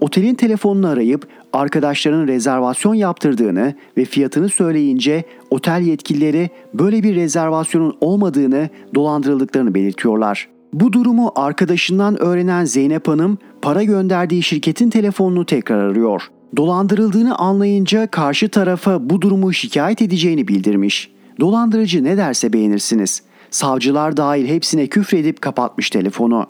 [0.00, 8.68] Otelin telefonunu arayıp arkadaşlarının rezervasyon yaptırdığını ve fiyatını söyleyince otel yetkilileri böyle bir rezervasyonun olmadığını
[8.94, 10.48] dolandırıldıklarını belirtiyorlar.
[10.72, 16.22] Bu durumu arkadaşından öğrenen Zeynep Hanım para gönderdiği şirketin telefonunu tekrar arıyor.
[16.56, 21.10] Dolandırıldığını anlayınca karşı tarafa bu durumu şikayet edeceğini bildirmiş.
[21.40, 23.22] Dolandırıcı ne derse beğenirsiniz.
[23.50, 26.46] Savcılar dahil hepsine küfredip kapatmış telefonu.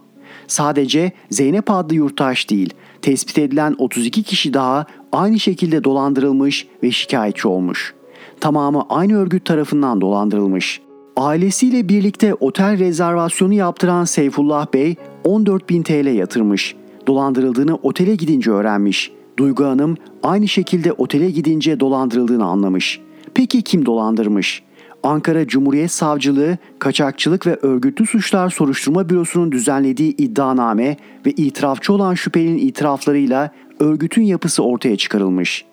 [0.46, 7.48] Sadece Zeynep adlı yurttaş değil, tespit edilen 32 kişi daha aynı şekilde dolandırılmış ve şikayetçi
[7.48, 7.94] olmuş.
[8.40, 10.80] Tamamı aynı örgüt tarafından dolandırılmış.
[11.16, 16.74] Ailesiyle birlikte otel rezervasyonu yaptıran Seyfullah Bey 14.000 TL yatırmış.
[17.06, 19.12] Dolandırıldığını otele gidince öğrenmiş.
[19.40, 23.00] Duygu Hanım aynı şekilde otele gidince dolandırıldığını anlamış.
[23.34, 24.62] Peki kim dolandırmış?
[25.02, 32.58] Ankara Cumhuriyet Savcılığı Kaçakçılık ve Örgütlü Suçlar Soruşturma Bürosu'nun düzenlediği iddianame ve itirafçı olan şüphelinin
[32.58, 35.64] itiraflarıyla örgütün yapısı ortaya çıkarılmış.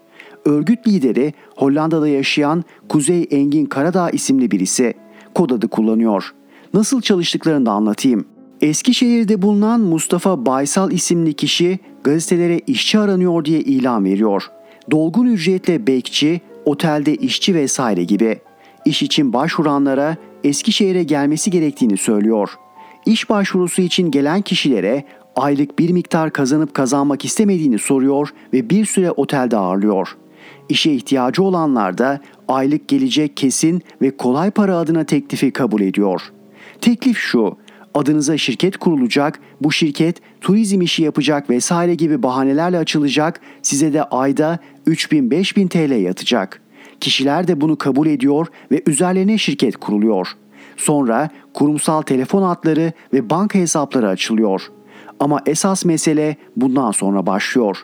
[0.46, 4.94] Örgüt lideri Hollanda'da yaşayan Kuzey Engin Karadağ isimli birisi.
[5.36, 6.34] Kod adı kullanıyor.
[6.74, 8.26] Nasıl çalıştıklarını da anlatayım.
[8.62, 14.44] Eskişehir'de bulunan Mustafa Baysal isimli kişi gazetelere işçi aranıyor diye ilan veriyor.
[14.92, 18.40] Dolgun ücretle bekçi, otelde işçi vesaire gibi.
[18.86, 22.50] İş için başvuranlara Eskişehir'e gelmesi gerektiğini söylüyor.
[23.06, 25.04] İş başvurusu için gelen kişilere
[25.36, 30.18] aylık bir miktar kazanıp kazanmak istemediğini soruyor ve bir süre otelde ağırlıyor.
[30.70, 36.22] İşe ihtiyacı olanlar da aylık gelecek kesin ve kolay para adına teklifi kabul ediyor.
[36.82, 37.58] Teklif şu,
[37.98, 44.60] adınıza şirket kurulacak, bu şirket turizm işi yapacak vesaire gibi bahanelerle açılacak, size de ayda
[44.88, 46.62] 3000-5000 TL yatacak.
[47.00, 50.28] Kişiler de bunu kabul ediyor ve üzerlerine şirket kuruluyor.
[50.78, 54.62] Sonra kurumsal telefon hatları ve banka hesapları açılıyor.
[55.20, 57.84] Ama esas mesele bundan sonra başlıyor.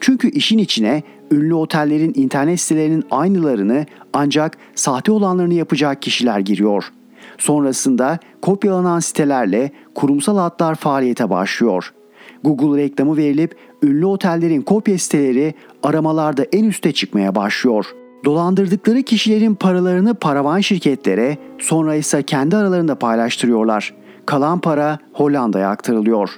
[0.00, 6.92] Çünkü işin içine ünlü otellerin internet sitelerinin aynılarını ancak sahte olanlarını yapacak kişiler giriyor.
[7.38, 11.92] Sonrasında kopyalanan sitelerle kurumsal hatlar faaliyete başlıyor.
[12.44, 17.86] Google reklamı verilip ünlü otellerin kopya siteleri aramalarda en üste çıkmaya başlıyor.
[18.24, 23.94] Dolandırdıkları kişilerin paralarını paravan şirketlere, sonra ise kendi aralarında paylaştırıyorlar.
[24.26, 26.30] Kalan para Hollanda'ya aktarılıyor.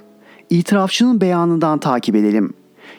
[0.49, 2.53] İtirafçının beyanından takip edelim.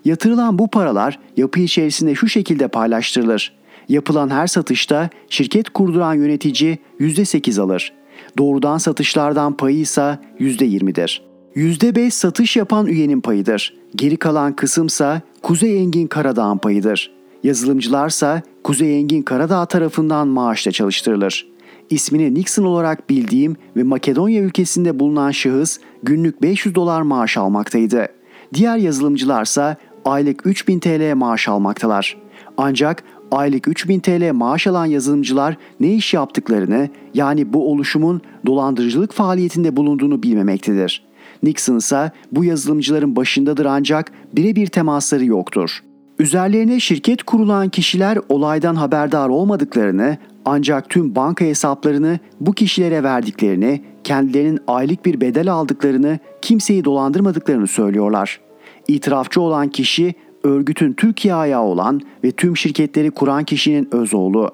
[0.04, 3.55] Yatırılan bu paralar yapı içerisinde şu şekilde paylaştırılır.
[3.88, 7.92] Yapılan her satışta şirket kurduran yönetici %8 alır.
[8.38, 11.22] Doğrudan satışlardan payı ise %20'dir.
[11.56, 13.74] %5 satış yapan üyenin payıdır.
[13.96, 17.12] Geri kalan kısımsa Kuzey Engin Karadağ'ın payıdır.
[17.42, 21.46] Yazılımcılarsa Kuzey Engin Karadağ tarafından maaşla çalıştırılır.
[21.90, 28.08] İsmini Nixon olarak bildiğim ve Makedonya ülkesinde bulunan şahıs günlük 500 dolar maaş almaktaydı.
[28.54, 32.16] Diğer yazılımcılarsa aylık 3000 TL maaş almaktalar.
[32.56, 39.76] Ancak aylık 3000 TL maaş alan yazılımcılar ne iş yaptıklarını yani bu oluşumun dolandırıcılık faaliyetinde
[39.76, 41.06] bulunduğunu bilmemektedir.
[41.42, 45.82] Nixon ise bu yazılımcıların başındadır ancak birebir temasları yoktur.
[46.18, 54.60] Üzerlerine şirket kurulan kişiler olaydan haberdar olmadıklarını ancak tüm banka hesaplarını bu kişilere verdiklerini, kendilerinin
[54.66, 58.40] aylık bir bedel aldıklarını, kimseyi dolandırmadıklarını söylüyorlar.
[58.88, 64.50] İtirafçı olan kişi örgütün Türkiye ayağı olan ve tüm şirketleri kuran kişinin öz oğlu.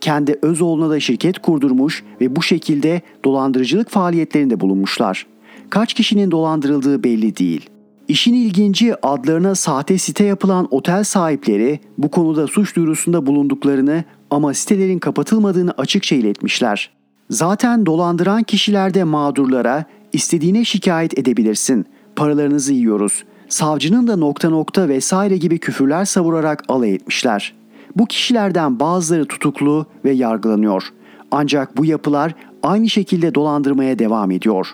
[0.00, 5.26] Kendi öz oğluna da şirket kurdurmuş ve bu şekilde dolandırıcılık faaliyetlerinde bulunmuşlar.
[5.70, 7.70] Kaç kişinin dolandırıldığı belli değil.
[8.08, 14.98] İşin ilginci adlarına sahte site yapılan otel sahipleri bu konuda suç duyurusunda bulunduklarını ama sitelerin
[14.98, 16.90] kapatılmadığını açıkça iletmişler.
[17.30, 21.86] Zaten dolandıran kişilerde mağdurlara istediğine şikayet edebilirsin.
[22.16, 23.24] Paralarınızı yiyoruz.
[23.48, 27.54] Savcının da nokta nokta vesaire gibi küfürler savurarak alay etmişler.
[27.96, 30.92] Bu kişilerden bazıları tutuklu ve yargılanıyor.
[31.30, 34.68] Ancak bu yapılar aynı şekilde dolandırmaya devam ediyor.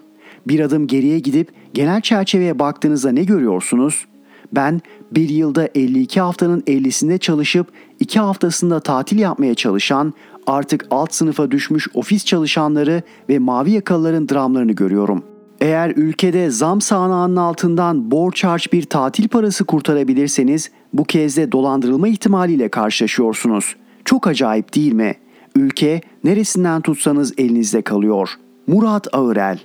[0.49, 4.05] Bir adım geriye gidip genel çerçeveye baktığınızda ne görüyorsunuz?
[4.53, 4.81] Ben
[5.13, 7.67] bir yılda 52 haftanın 50'sinde çalışıp
[8.01, 10.15] 2 haftasında tatil yapmaya çalışan,
[10.47, 15.25] artık alt sınıfa düşmüş ofis çalışanları ve mavi yakalıların dramlarını görüyorum.
[15.61, 22.09] Eğer ülkede zam sağanağının altından borç harç bir tatil parası kurtarabilirseniz bu kez de dolandırılma
[22.09, 23.77] ihtimaliyle karşılaşıyorsunuz.
[24.05, 25.14] Çok acayip değil mi?
[25.57, 28.31] Ülke neresinden tutsanız elinizde kalıyor.
[28.66, 29.59] Murat Ağırel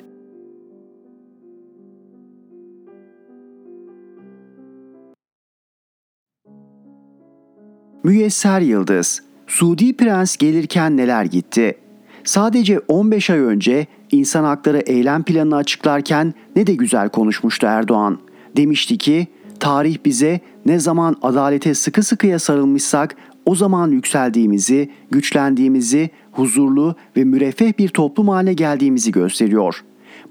[8.04, 11.85] Müyesser Yıldız Suudi Prens gelirken neler gitti?
[12.26, 18.20] Sadece 15 ay önce insan hakları eylem planını açıklarken ne de güzel konuşmuştu Erdoğan.
[18.58, 19.28] Demişti ki
[19.60, 27.80] tarih bize ne zaman adalete sıkı sıkıya sarılmışsak o zaman yükseldiğimizi, güçlendiğimizi, huzurlu ve müreffeh
[27.80, 29.84] bir toplum haline geldiğimizi gösteriyor.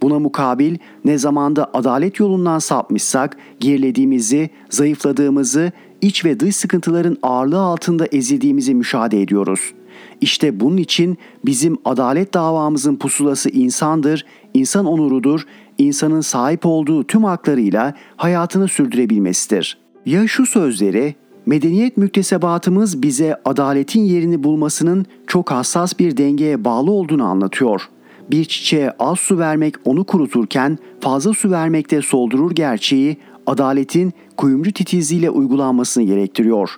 [0.02, 8.06] Buna mukabil ne zamanda adalet yolundan sapmışsak gerilediğimizi, zayıfladığımızı, iç ve dış sıkıntıların ağırlığı altında
[8.06, 9.72] ezildiğimizi müşahede ediyoruz.
[10.20, 15.46] İşte bunun için bizim adalet davamızın pusulası insandır, insan onurudur,
[15.78, 19.78] insanın sahip olduğu tüm haklarıyla hayatını sürdürebilmesidir.
[20.06, 21.14] Ya şu sözleri
[21.46, 27.88] Medeniyet müktesebatımız bize adaletin yerini bulmasının çok hassas bir dengeye bağlı olduğunu anlatıyor.
[28.30, 35.30] Bir çiçeğe az su vermek onu kuruturken fazla su vermekte soldurur gerçeği adaletin kuyumcu titizliğiyle
[35.30, 36.70] uygulanmasını gerektiriyor.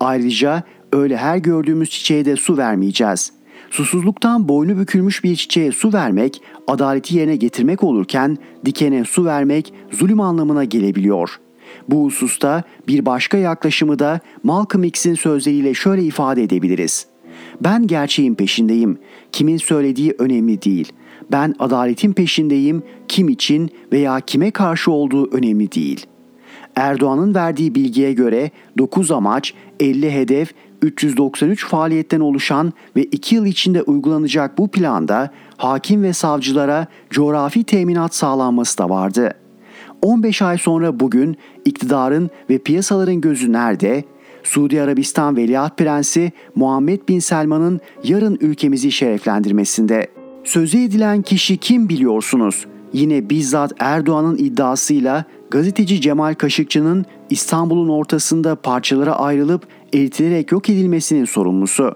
[0.00, 3.32] Ayrıca öyle her gördüğümüz çiçeğe de su vermeyeceğiz.
[3.70, 10.20] Susuzluktan boynu bükülmüş bir çiçeğe su vermek, adaleti yerine getirmek olurken dikene su vermek zulüm
[10.20, 11.48] anlamına gelebiliyor.''
[11.88, 17.06] Bu hususta bir başka yaklaşımı da Malcolm X'in sözleriyle şöyle ifade edebiliriz.
[17.60, 18.98] Ben gerçeğin peşindeyim.
[19.32, 20.92] Kimin söylediği önemli değil.
[21.32, 22.82] Ben adaletin peşindeyim.
[23.08, 26.06] Kim için veya kime karşı olduğu önemli değil.
[26.78, 33.82] Erdoğan'ın verdiği bilgiye göre 9 amaç, 50 hedef, 393 faaliyetten oluşan ve 2 yıl içinde
[33.82, 39.48] uygulanacak bu planda hakim ve savcılara coğrafi teminat sağlanması da vardı.''
[40.02, 44.04] 15 ay sonra bugün iktidarın ve piyasaların gözü nerede?
[44.42, 50.06] Suudi Arabistan Veliaht Prensi Muhammed Bin Selman'ın yarın ülkemizi şereflendirmesinde.
[50.44, 52.66] Sözü edilen kişi kim biliyorsunuz?
[52.92, 61.94] Yine bizzat Erdoğan'ın iddiasıyla gazeteci Cemal Kaşıkçı'nın İstanbul'un ortasında parçalara ayrılıp eritilerek yok edilmesinin sorumlusu.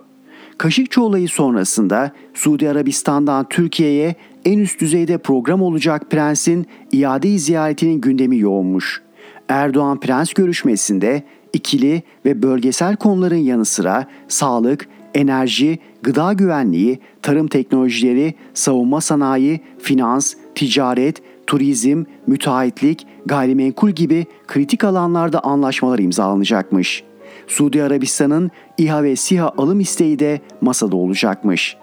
[0.58, 8.38] Kaşıkçı olayı sonrasında Suudi Arabistan'dan Türkiye'ye en üst düzeyde program olacak prensin iade ziyaretinin gündemi
[8.38, 9.02] yoğunmuş.
[9.48, 18.34] Erdoğan prens görüşmesinde ikili ve bölgesel konuların yanı sıra sağlık, enerji, gıda güvenliği, tarım teknolojileri,
[18.54, 27.04] savunma sanayi, finans, ticaret, turizm, müteahhitlik, gayrimenkul gibi kritik alanlarda anlaşmalar imzalanacakmış.
[27.46, 31.76] Suudi Arabistan'ın İHA ve SİHA alım isteği de masada olacakmış.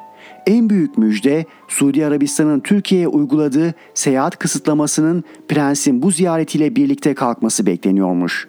[0.48, 8.48] En büyük müjde Suudi Arabistan'ın Türkiye'ye uyguladığı seyahat kısıtlamasının prensin bu ziyaretiyle birlikte kalkması bekleniyormuş.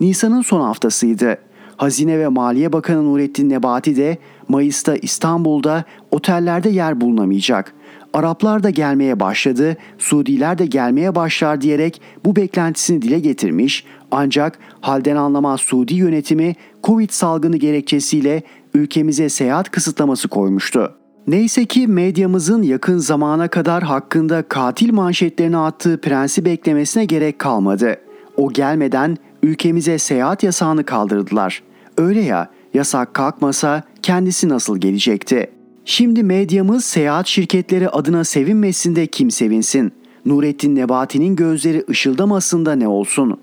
[0.00, 1.38] Nisan'ın son haftasıydı.
[1.76, 7.74] Hazine ve Maliye Bakanı Nurettin Nebati de Mayıs'ta İstanbul'da otellerde yer bulunamayacak.
[8.16, 15.16] Araplar da gelmeye başladı, Suudiler de gelmeye başlar diyerek bu beklentisini dile getirmiş ancak halden
[15.16, 18.42] anlamaz Suudi yönetimi Covid salgını gerekçesiyle
[18.74, 20.94] ülkemize seyahat kısıtlaması koymuştu.
[21.26, 27.96] Neyse ki medyamızın yakın zamana kadar hakkında katil manşetlerini attığı prensi beklemesine gerek kalmadı.
[28.36, 31.62] O gelmeden ülkemize seyahat yasağını kaldırdılar.
[31.98, 35.55] Öyle ya yasak kalkmasa kendisi nasıl gelecekti?
[35.88, 39.92] Şimdi medyamız seyahat şirketleri adına sevinmesin de kim sevinsin?
[40.24, 43.40] Nurettin Nebati'nin gözleri ışıldamasında ne olsun?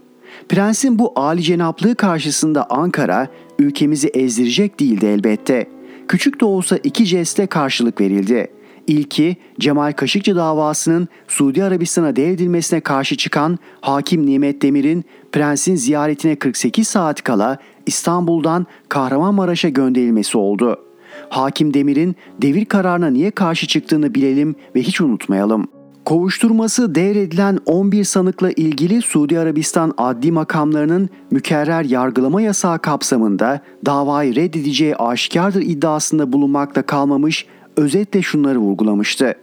[0.49, 3.27] Prensin bu âli cenaplığı karşısında Ankara
[3.59, 5.69] ülkemizi ezdirecek değildi elbette.
[6.07, 8.47] Küçük de olsa iki jeste karşılık verildi.
[8.87, 16.87] İlki Cemal Kaşıkçı davasının Suudi Arabistan'a devredilmesine karşı çıkan hakim Nimet Demir'in prensin ziyaretine 48
[16.87, 20.92] saat kala İstanbul'dan Kahramanmaraş'a gönderilmesi oldu.
[21.33, 25.67] Hakim Demir'in devir kararına niye karşı çıktığını bilelim ve hiç unutmayalım.
[26.05, 34.95] Kovuşturması devredilen 11 sanıkla ilgili Suudi Arabistan adli makamlarının mükerrer yargılama yasağı kapsamında davayı reddedeceği
[34.95, 37.45] aşikardır iddiasında bulunmakta kalmamış
[37.77, 39.33] özetle şunları vurgulamıştı.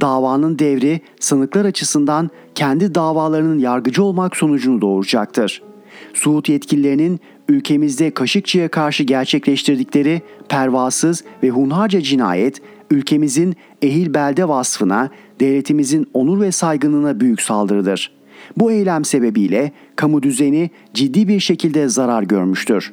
[0.00, 5.62] Davanın devri sanıklar açısından kendi davalarının yargıcı olmak sonucunu doğuracaktır.
[6.14, 16.06] Suud yetkililerinin ülkemizde Kaşıkçı'ya karşı gerçekleştirdikleri pervasız ve hunharca cinayet ülkemizin ehil belde vasfına, devletimizin
[16.14, 18.12] onur ve saygınlığına büyük saldırıdır.
[18.56, 22.92] Bu eylem sebebiyle kamu düzeni ciddi bir şekilde zarar görmüştür.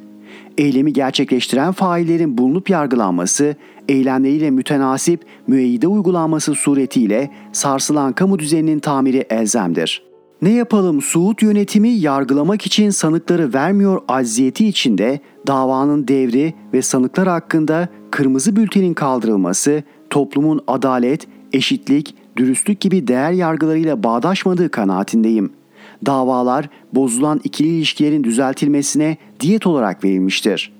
[0.58, 3.56] Eylemi gerçekleştiren faillerin bulunup yargılanması,
[3.88, 10.07] eylemleriyle mütenasip müeyyide uygulanması suretiyle sarsılan kamu düzeninin tamiri elzemdir.''
[10.42, 17.88] Ne yapalım Suud yönetimi yargılamak için sanıkları vermiyor acziyeti içinde davanın devri ve sanıklar hakkında
[18.10, 25.50] kırmızı bültenin kaldırılması toplumun adalet, eşitlik, dürüstlük gibi değer yargılarıyla bağdaşmadığı kanaatindeyim.
[26.06, 30.72] Davalar bozulan ikili ilişkilerin düzeltilmesine diyet olarak verilmiştir.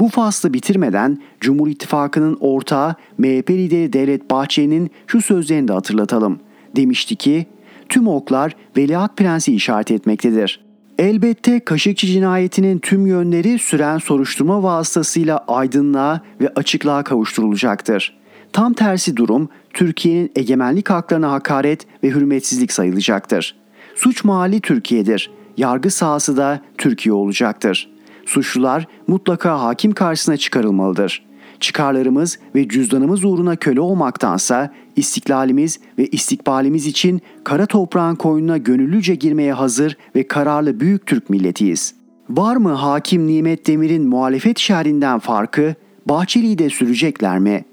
[0.00, 6.38] Bu faslı bitirmeden Cumhur İttifakı'nın ortağı MHP lideri Devlet Bahçeli'nin şu sözlerini de hatırlatalım.
[6.76, 7.46] Demişti ki
[7.88, 10.60] tüm oklar Veliaht Prensi işaret etmektedir.
[10.98, 18.18] Elbette Kaşıkçı cinayetinin tüm yönleri süren soruşturma vasıtasıyla aydınlığa ve açıklığa kavuşturulacaktır.
[18.52, 23.56] Tam tersi durum Türkiye'nin egemenlik haklarına hakaret ve hürmetsizlik sayılacaktır.
[23.94, 25.30] Suç mahalli Türkiye'dir.
[25.56, 27.90] Yargı sahası da Türkiye olacaktır.
[28.26, 31.27] Suçlular mutlaka hakim karşısına çıkarılmalıdır
[31.60, 39.52] çıkarlarımız ve cüzdanımız uğruna köle olmaktansa istiklalimiz ve istikbalimiz için kara toprağın koynuna gönüllüce girmeye
[39.52, 41.94] hazır ve kararlı büyük Türk milletiyiz.
[42.30, 45.74] Var mı Hakim Nimet Demir'in muhalefet şerrinden farkı?
[46.06, 47.64] Bahçeli'yi de sürecekler mi?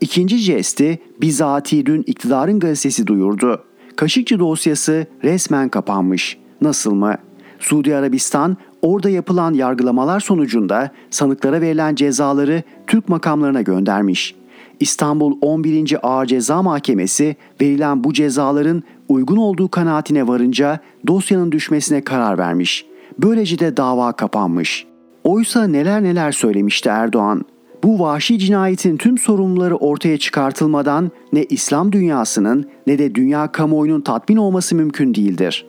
[0.00, 3.64] İkinci jesti bizatihi dün iktidarın gazetesi duyurdu.
[3.96, 6.38] Kaşıkçı dosyası resmen kapanmış.
[6.60, 7.14] Nasıl mı?
[7.58, 14.34] Suudi Arabistan orada yapılan yargılamalar sonucunda sanıklara verilen cezaları Türk makamlarına göndermiş.
[14.80, 15.98] İstanbul 11.
[16.02, 22.86] Ağır Ceza Mahkemesi verilen bu cezaların uygun olduğu kanaatine varınca dosyanın düşmesine karar vermiş.
[23.18, 24.86] Böylece de dava kapanmış.
[25.24, 27.44] Oysa neler neler söylemişti Erdoğan.
[27.84, 34.36] Bu vahşi cinayetin tüm sorumluları ortaya çıkartılmadan ne İslam dünyasının ne de dünya kamuoyunun tatmin
[34.36, 35.66] olması mümkün değildir.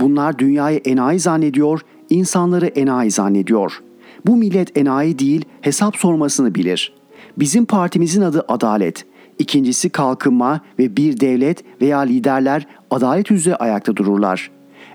[0.00, 3.82] Bunlar dünyayı enayi zannediyor, insanları enayi zannediyor.
[4.26, 6.92] Bu millet enayi değil, hesap sormasını bilir.
[7.38, 9.04] Bizim partimizin adı adalet.
[9.38, 14.50] İkincisi kalkınma ve bir devlet veya liderler adalet üzere ayakta dururlar.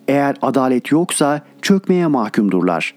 [0.07, 2.95] Eğer adalet yoksa çökmeye mahkumdurlar.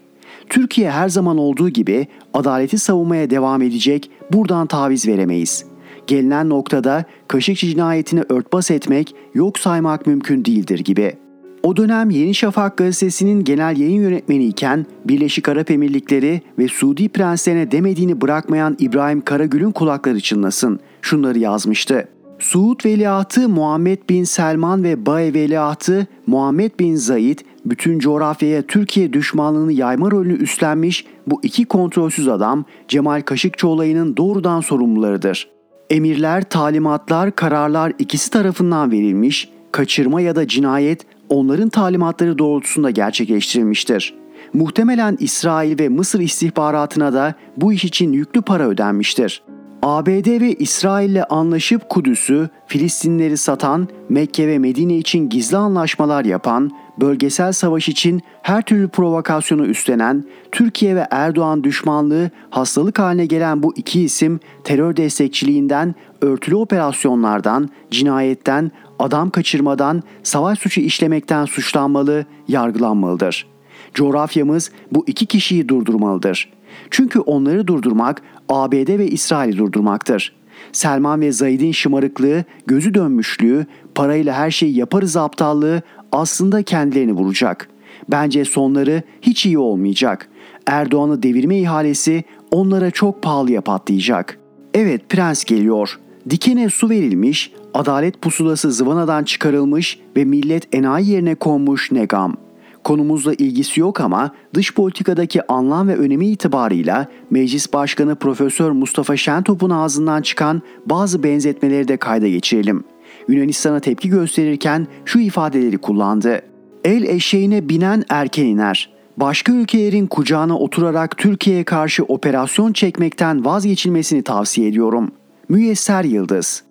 [0.49, 5.65] Türkiye her zaman olduğu gibi adaleti savunmaya devam edecek, buradan taviz veremeyiz.
[6.07, 11.22] Gelinen noktada Kaşıkçı cinayetini örtbas etmek, yok saymak mümkün değildir gibi.''
[11.63, 17.71] O dönem Yeni Şafak gazetesinin genel yayın yönetmeni iken Birleşik Arap Emirlikleri ve Suudi prenslerine
[17.71, 20.79] demediğini bırakmayan İbrahim Karagül'ün kulakları çınlasın.
[21.01, 22.07] Şunları yazmıştı.
[22.39, 29.73] Suud veliahtı Muhammed bin Selman ve Bae veliahtı Muhammed bin Zayid bütün coğrafyaya Türkiye düşmanlığını
[29.73, 35.49] yayma rolünü üstlenmiş bu iki kontrolsüz adam Cemal Kaşıkçı olayının doğrudan sorumlularıdır.
[35.89, 44.13] Emirler, talimatlar, kararlar ikisi tarafından verilmiş, kaçırma ya da cinayet onların talimatları doğrultusunda gerçekleştirilmiştir.
[44.53, 49.43] Muhtemelen İsrail ve Mısır istihbaratına da bu iş için yüklü para ödenmiştir.
[49.81, 56.71] ABD ve İsrail ile anlaşıp Kudüs'ü, Filistinleri satan, Mekke ve Medine için gizli anlaşmalar yapan,
[57.01, 63.73] bölgesel savaş için her türlü provokasyonu üstlenen, Türkiye ve Erdoğan düşmanlığı hastalık haline gelen bu
[63.75, 73.47] iki isim terör destekçiliğinden, örtülü operasyonlardan, cinayetten, adam kaçırmadan, savaş suçu işlemekten suçlanmalı, yargılanmalıdır.
[73.93, 76.53] Coğrafyamız bu iki kişiyi durdurmalıdır.
[76.89, 80.35] Çünkü onları durdurmak ABD ve İsrail'i durdurmaktır.
[80.71, 83.65] Selman ve Zayid'in şımarıklığı, gözü dönmüşlüğü,
[83.95, 85.81] parayla her şeyi yaparız aptallığı
[86.11, 87.69] aslında kendilerini vuracak.
[88.11, 90.29] Bence sonları hiç iyi olmayacak.
[90.67, 94.39] Erdoğan'ı devirme ihalesi onlara çok pahalıya patlayacak.
[94.73, 95.99] Evet prens geliyor.
[96.29, 102.37] Dikene su verilmiş, adalet pusulası zıvanadan çıkarılmış ve millet enayi yerine konmuş ne gam.
[102.83, 109.69] Konumuzla ilgisi yok ama dış politikadaki anlam ve önemi itibarıyla Meclis Başkanı Profesör Mustafa Şentop'un
[109.69, 112.83] ağzından çıkan bazı benzetmeleri de kayda geçirelim.
[113.27, 116.41] Yunanistan'a tepki gösterirken şu ifadeleri kullandı.
[116.83, 118.89] El eşeğine binen erken iner.
[119.17, 125.11] Başka ülkelerin kucağına oturarak Türkiye'ye karşı operasyon çekmekten vazgeçilmesini tavsiye ediyorum.
[125.53, 126.63] Müyesser Yıldız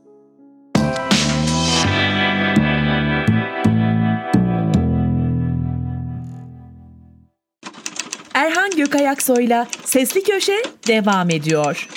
[8.35, 11.89] Erhan Gökayaksoy'la Sesli Köşe devam ediyor.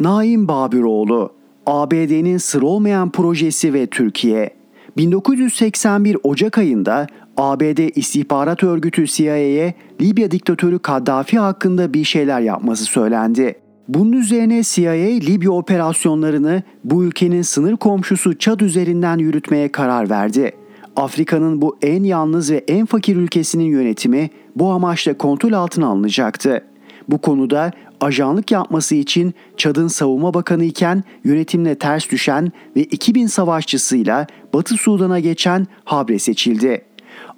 [0.00, 1.34] Naim Babüroğlu,
[1.66, 4.61] ABD'nin sır olmayan projesi ve Türkiye.
[4.96, 13.54] 1981 Ocak ayında ABD istihbarat örgütü CIA'ye Libya diktatörü Kaddafi hakkında bir şeyler yapması söylendi.
[13.88, 20.52] Bunun üzerine CIA Libya operasyonlarını bu ülkenin sınır komşusu Çad üzerinden yürütmeye karar verdi.
[20.96, 26.64] Afrika'nın bu en yalnız ve en fakir ülkesinin yönetimi bu amaçla kontrol altına alınacaktı.
[27.08, 34.26] Bu konuda ajanlık yapması için Çad'ın savunma bakanı iken yönetimle ters düşen ve 2000 savaşçısıyla
[34.54, 36.84] Batı Sudan'a geçen Habre seçildi.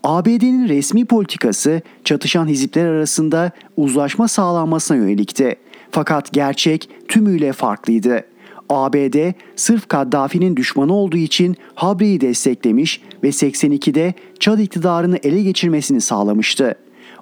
[0.05, 5.57] ABD'nin resmi politikası çatışan hizipler arasında uzlaşma sağlanmasına yönelikti.
[5.91, 8.25] Fakat gerçek tümüyle farklıydı.
[8.69, 16.75] ABD sırf Kaddafi'nin düşmanı olduğu için Habre'yi desteklemiş ve 82'de Çad iktidarını ele geçirmesini sağlamıştı.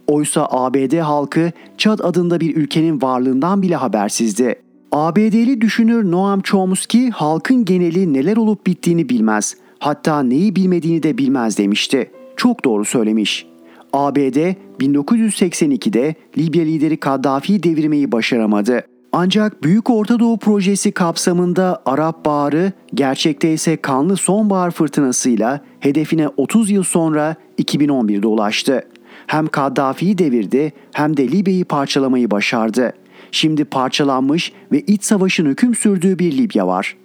[0.07, 4.55] Oysa ABD halkı Çad adında bir ülkenin varlığından bile habersizdi.
[4.93, 9.57] ABD'li düşünür Noam Chomsky halkın geneli neler olup bittiğini bilmez.
[9.79, 12.11] Hatta neyi bilmediğini de bilmez demişti.
[12.37, 13.47] Çok doğru söylemiş.
[13.93, 18.85] ABD 1982'de Libya lideri Kaddafi'yi devirmeyi başaramadı.
[19.13, 26.71] Ancak Büyük Orta Doğu projesi kapsamında Arap Baharı gerçekte ise kanlı sonbahar fırtınasıyla hedefine 30
[26.71, 28.83] yıl sonra 2011'de ulaştı.
[29.27, 32.93] Hem Kaddafi'yi devirdi hem de Libya'yı parçalamayı başardı.
[33.31, 36.97] Şimdi parçalanmış ve iç savaşın hüküm sürdüğü bir Libya var.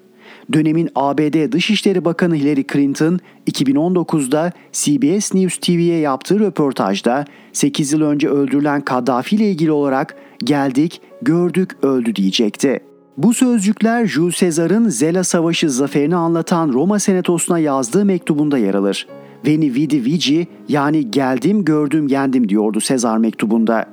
[0.54, 3.20] Dönemin ABD Dışişleri Bakanı Hillary Clinton
[3.52, 11.02] 2019'da CBS News TV'ye yaptığı röportajda 8 yıl önce öldürülen Kaddafi ile ilgili olarak geldik,
[11.22, 12.80] gördük, öldü diyecekti.
[13.18, 19.08] Bu sözcükler Jules Caesar'ın Zela Savaşı zaferini anlatan Roma Senatosu'na yazdığı mektubunda yer alır.
[19.46, 23.86] Veni vidi vici yani geldim gördüm yendim diyordu Sezar mektubunda.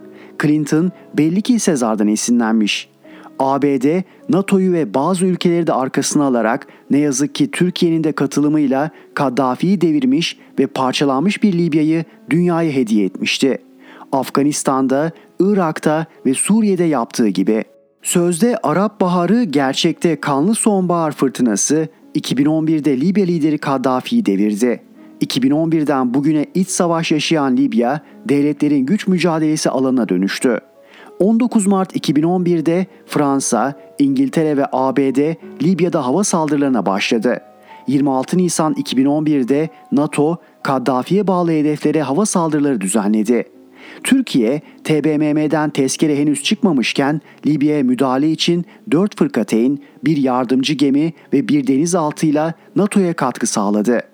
[0.43, 2.89] Clinton belli ki Sezar'dan esinlenmiş.
[3.39, 9.81] ABD, NATO'yu ve bazı ülkeleri de arkasına alarak ne yazık ki Türkiye'nin de katılımıyla Kaddafi'yi
[9.81, 13.59] devirmiş ve parçalanmış bir Libya'yı dünyaya hediye etmişti.
[14.13, 17.65] Afganistan'da, Irak'ta ve Suriye'de yaptığı gibi.
[18.03, 24.83] Sözde Arap Baharı gerçekte kanlı sonbahar fırtınası 2011'de Libya lideri Kaddafi'yi devirdi.
[25.21, 30.61] 2011'den bugüne iç savaş yaşayan Libya, devletlerin güç mücadelesi alanına dönüştü.
[31.21, 37.41] 19 Mart 2011'de Fransa, İngiltere ve ABD Libya'da hava saldırılarına başladı.
[37.87, 43.45] 26 Nisan 2011'de NATO, Kaddafi'ye bağlı hedeflere hava saldırıları düzenledi.
[44.05, 51.67] Türkiye, TBMM'den tezkere henüz çıkmamışken Libya'ya müdahale için 4 fırkateyn, bir yardımcı gemi ve bir
[51.67, 54.14] denizaltıyla NATO'ya katkı sağladı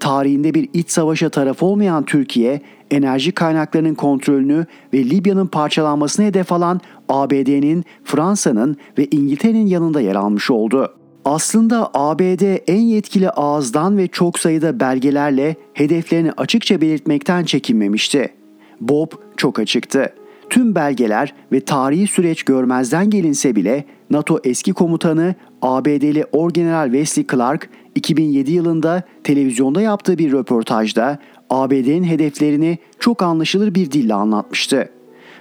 [0.00, 6.80] tarihinde bir iç savaşa taraf olmayan Türkiye, enerji kaynaklarının kontrolünü ve Libya'nın parçalanmasını hedef alan
[7.08, 10.94] ABD'nin, Fransa'nın ve İngiltere'nin yanında yer almış oldu.
[11.24, 18.32] Aslında ABD en yetkili ağızdan ve çok sayıda belgelerle hedeflerini açıkça belirtmekten çekinmemişti.
[18.80, 20.14] Bob çok açıktı.
[20.50, 27.70] Tüm belgeler ve tarihi süreç görmezden gelinse bile NATO eski komutanı ABD'li Orgeneral Wesley Clark
[27.94, 31.18] 2007 yılında televizyonda yaptığı bir röportajda
[31.50, 34.88] ABD'nin hedeflerini çok anlaşılır bir dille anlatmıştı.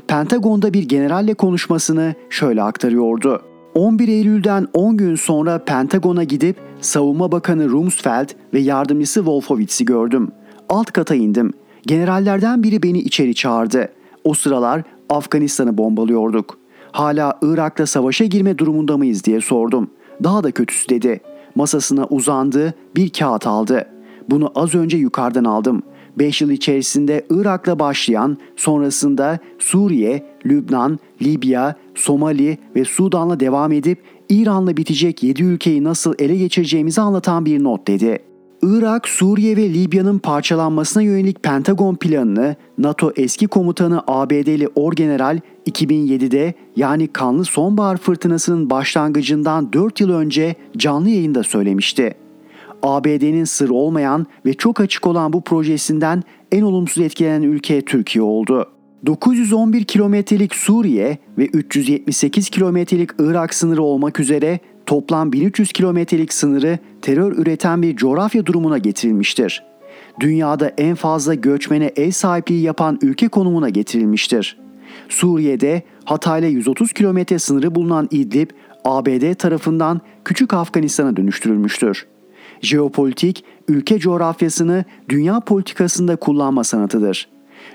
[0.07, 3.41] Pentagon'da bir generalle konuşmasını şöyle aktarıyordu.
[3.75, 10.31] 11 Eylül'den 10 gün sonra Pentagon'a gidip Savunma Bakanı Rumsfeld ve yardımcısı Wolfowitz'i gördüm.
[10.69, 11.53] Alt kata indim.
[11.87, 13.89] Generallerden biri beni içeri çağırdı.
[14.23, 16.57] O sıralar Afganistan'ı bombalıyorduk.
[16.91, 19.89] Hala Irak'ta savaşa girme durumunda mıyız diye sordum.
[20.23, 21.21] Daha da kötüsü dedi.
[21.55, 23.85] Masasına uzandı, bir kağıt aldı.
[24.29, 25.83] Bunu az önce yukarıdan aldım.
[26.19, 34.77] 5 yıl içerisinde Irak'la başlayan, sonrasında Suriye, Lübnan, Libya, Somali ve Sudan'la devam edip İran'la
[34.77, 38.19] bitecek 7 ülkeyi nasıl ele geçireceğimizi anlatan bir not dedi.
[38.61, 45.39] Irak, Suriye ve Libya'nın parçalanmasına yönelik Pentagon planını NATO eski komutanı ABD'li Orgeneral
[45.69, 52.13] 2007'de yani kanlı sonbahar fırtınasının başlangıcından 4 yıl önce canlı yayında söylemişti.
[52.83, 58.65] ABD'nin sır olmayan ve çok açık olan bu projesinden en olumsuz etkilenen ülke Türkiye oldu.
[59.05, 64.59] 911 kilometrelik Suriye ve 378 kilometrelik Irak sınırı olmak üzere
[64.89, 69.63] toplam 1300 kilometrelik sınırı terör üreten bir coğrafya durumuna getirilmiştir.
[70.19, 74.57] Dünyada en fazla göçmene ev sahipliği yapan ülke konumuna getirilmiştir.
[75.09, 78.49] Suriye'de Hatay'la 130 kilometre sınırı bulunan İdlib,
[78.85, 82.07] ABD tarafından Küçük Afganistan'a dönüştürülmüştür.
[82.61, 87.29] Jeopolitik, ülke coğrafyasını dünya politikasında kullanma sanatıdır.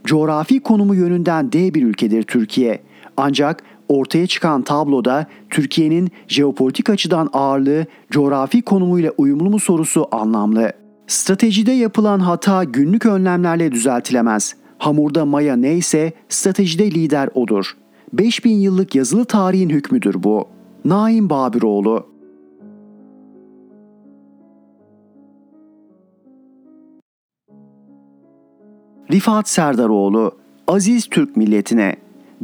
[0.05, 2.83] Coğrafi konumu yönünden D bir ülkedir Türkiye.
[3.17, 3.63] Ancak
[3.99, 10.73] ortaya çıkan tabloda Türkiye'nin jeopolitik açıdan ağırlığı coğrafi konumuyla uyumlu mu sorusu anlamlı.
[11.07, 14.55] Stratejide yapılan hata günlük önlemlerle düzeltilemez.
[14.79, 17.77] Hamurda maya neyse stratejide lider odur.
[18.13, 20.49] 5000 yıllık yazılı tarihin hükmüdür bu.
[20.85, 22.15] Naim Babiroğlu
[29.13, 30.33] Rifat Serdaroğlu,
[30.69, 31.97] Aziz Türk milletine,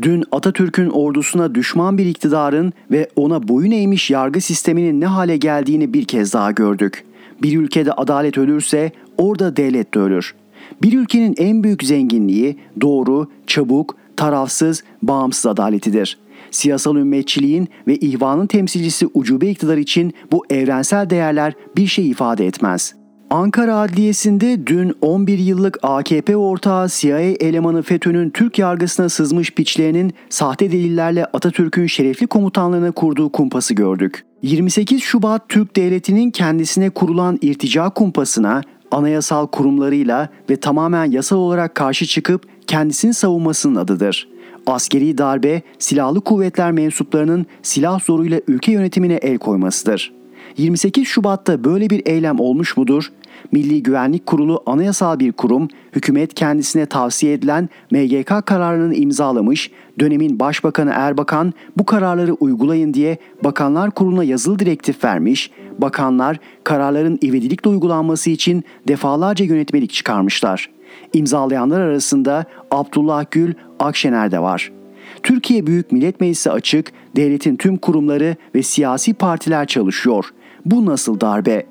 [0.02, 5.94] dün Atatürk'ün ordusuna düşman bir iktidarın ve ona boyun eğmiş yargı sisteminin ne hale geldiğini
[5.94, 7.04] bir kez daha gördük.
[7.42, 10.34] Bir ülkede adalet ölürse orada devlet de ölür.
[10.82, 16.18] Bir ülkenin en büyük zenginliği doğru, çabuk, tarafsız, bağımsız adaletidir.
[16.50, 22.99] Siyasal ümmetçiliğin ve ihvanın temsilcisi ucube iktidar için bu evrensel değerler bir şey ifade etmez.''
[23.30, 30.72] Ankara Adliyesi'nde dün 11 yıllık AKP ortağı CIA elemanı FETÖ'nün Türk yargısına sızmış piçlerinin sahte
[30.72, 34.24] delillerle Atatürk'ün şerefli komutanlığına kurduğu kumpası gördük.
[34.42, 42.06] 28 Şubat Türk Devleti'nin kendisine kurulan irtica kumpasına anayasal kurumlarıyla ve tamamen yasal olarak karşı
[42.06, 44.28] çıkıp kendisini savunmasının adıdır.
[44.66, 50.20] Askeri darbe, silahlı kuvvetler mensuplarının silah zoruyla ülke yönetimine el koymasıdır.
[50.56, 53.12] 28 Şubat'ta böyle bir eylem olmuş mudur?
[53.52, 59.70] Milli Güvenlik Kurulu anayasal bir kurum, hükümet kendisine tavsiye edilen MGK kararını imzalamış,
[60.00, 67.70] dönemin Başbakanı Erbakan bu kararları uygulayın diye Bakanlar Kurulu'na yazılı direktif vermiş, bakanlar kararların ivedilikle
[67.70, 70.70] uygulanması için defalarca yönetmelik çıkarmışlar.
[71.12, 74.80] İmzalayanlar arasında Abdullah Gül Akşener de var.''
[75.22, 80.24] Türkiye Büyük Millet Meclisi açık, devletin tüm kurumları ve siyasi partiler çalışıyor.
[80.64, 81.66] Bu nasıl darbe?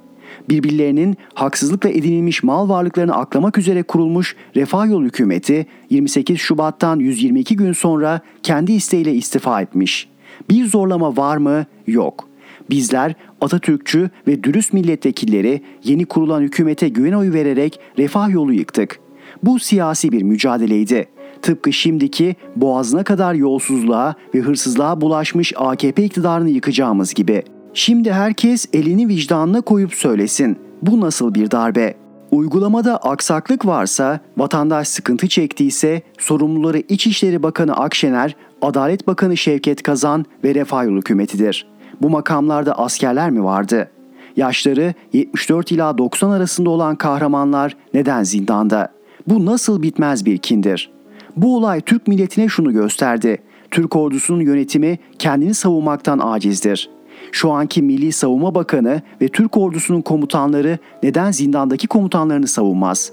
[0.50, 7.74] Birbirlerinin haksızlıkla edinilmiş mal varlıklarını aklamak üzere kurulmuş Refah Yol hükümeti 28 Şubat'tan 122 gün
[7.74, 10.10] sonra kendi isteğiyle istifa etmiş.
[10.50, 11.66] Bir zorlama var mı?
[11.88, 12.30] Yok.
[12.70, 19.00] Bizler Atatürkçü ve dürüst milletvekilleri yeni kurulan hükümete güven oyu vererek Refah Yolu yıktık.
[19.44, 21.08] Bu siyasi bir mücadeleydi.
[21.42, 29.08] Tıpkı şimdiki boğazına kadar yolsuzluğa ve hırsızlığa bulaşmış AKP iktidarını yıkacağımız gibi.'' Şimdi herkes elini
[29.08, 30.58] vicdanına koyup söylesin.
[30.82, 31.94] Bu nasıl bir darbe?
[32.32, 40.56] Uygulamada aksaklık varsa, vatandaş sıkıntı çektiyse sorumluları İçişleri Bakanı Akşener, Adalet Bakanı Şevket Kazan ve
[40.56, 41.68] Refah hükümetidir.
[42.02, 43.92] Bu makamlarda askerler mi vardı?
[44.36, 48.92] Yaşları 74 ila 90 arasında olan kahramanlar neden zindanda?
[49.28, 50.92] Bu nasıl bitmez bir kindir?
[51.38, 53.38] Bu olay Türk milletine şunu gösterdi.
[53.72, 56.99] Türk ordusunun yönetimi kendini savunmaktan acizdir.
[57.32, 63.12] Şu anki Milli Savunma Bakanı ve Türk ordusunun komutanları neden zindandaki komutanlarını savunmaz?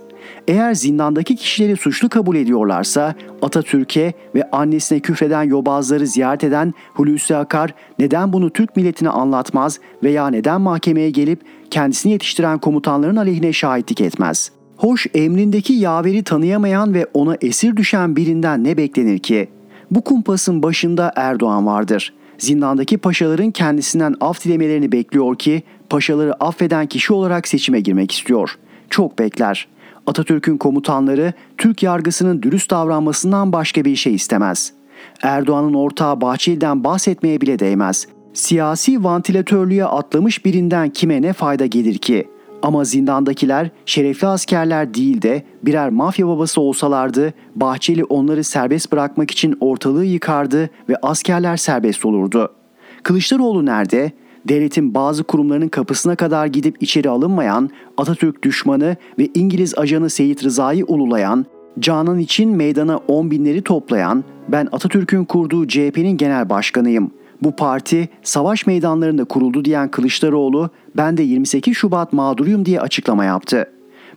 [0.48, 7.74] Eğer zindandaki kişileri suçlu kabul ediyorlarsa Atatürk'e ve annesine küfreden yobazları ziyaret eden Hulusi Akar
[7.98, 11.40] neden bunu Türk milletine anlatmaz veya neden mahkemeye gelip
[11.70, 14.50] kendisini yetiştiren komutanların aleyhine şahitlik etmez?
[14.76, 19.48] Hoş emrindeki yaveri tanıyamayan ve ona esir düşen birinden ne beklenir ki?
[19.90, 22.12] Bu kumpasın başında Erdoğan vardır.
[22.38, 28.58] Zindandaki paşaların kendisinden af dilemelerini bekliyor ki paşaları affeden kişi olarak seçime girmek istiyor.
[28.90, 29.68] Çok bekler.
[30.06, 34.72] Atatürk'ün komutanları Türk yargısının dürüst davranmasından başka bir şey istemez.
[35.22, 38.06] Erdoğan'ın ortağı Bahçeli'den bahsetmeye bile değmez.
[38.34, 42.28] Siyasi vantilatörlüğe atlamış birinden kime ne fayda gelir ki?
[42.66, 49.56] Ama zindandakiler şerefli askerler değil de birer mafya babası olsalardı Bahçeli onları serbest bırakmak için
[49.60, 52.52] ortalığı yıkardı ve askerler serbest olurdu.
[53.02, 54.12] Kılıçdaroğlu nerede?
[54.48, 60.84] Devletin bazı kurumlarının kapısına kadar gidip içeri alınmayan, Atatürk düşmanı ve İngiliz ajanı Seyit Rıza'yı
[60.84, 61.46] ululayan,
[61.78, 68.66] Canan için meydana on binleri toplayan, ben Atatürk'ün kurduğu CHP'nin genel başkanıyım.'' Bu parti savaş
[68.66, 73.70] meydanlarında kuruldu diyen Kılıçdaroğlu ben de 28 Şubat mağduruyum diye açıklama yaptı.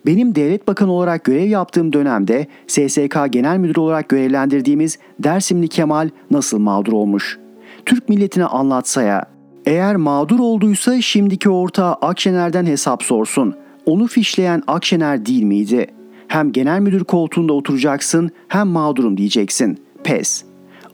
[0.06, 6.60] Benim devlet bakanı olarak görev yaptığım dönemde SSK Genel Müdürü olarak görevlendirdiğimiz Dersimli Kemal nasıl
[6.60, 7.40] mağdur olmuş?
[7.86, 9.26] Türk milletine anlatsaya.
[9.66, 13.56] Eğer mağdur olduysa şimdiki ortağı Akşener'den hesap sorsun.
[13.86, 15.88] Onu fişleyen Akşener değil miydi?
[16.28, 19.78] Hem genel müdür koltuğunda oturacaksın hem mağdurum diyeceksin.
[20.04, 20.49] Pes.''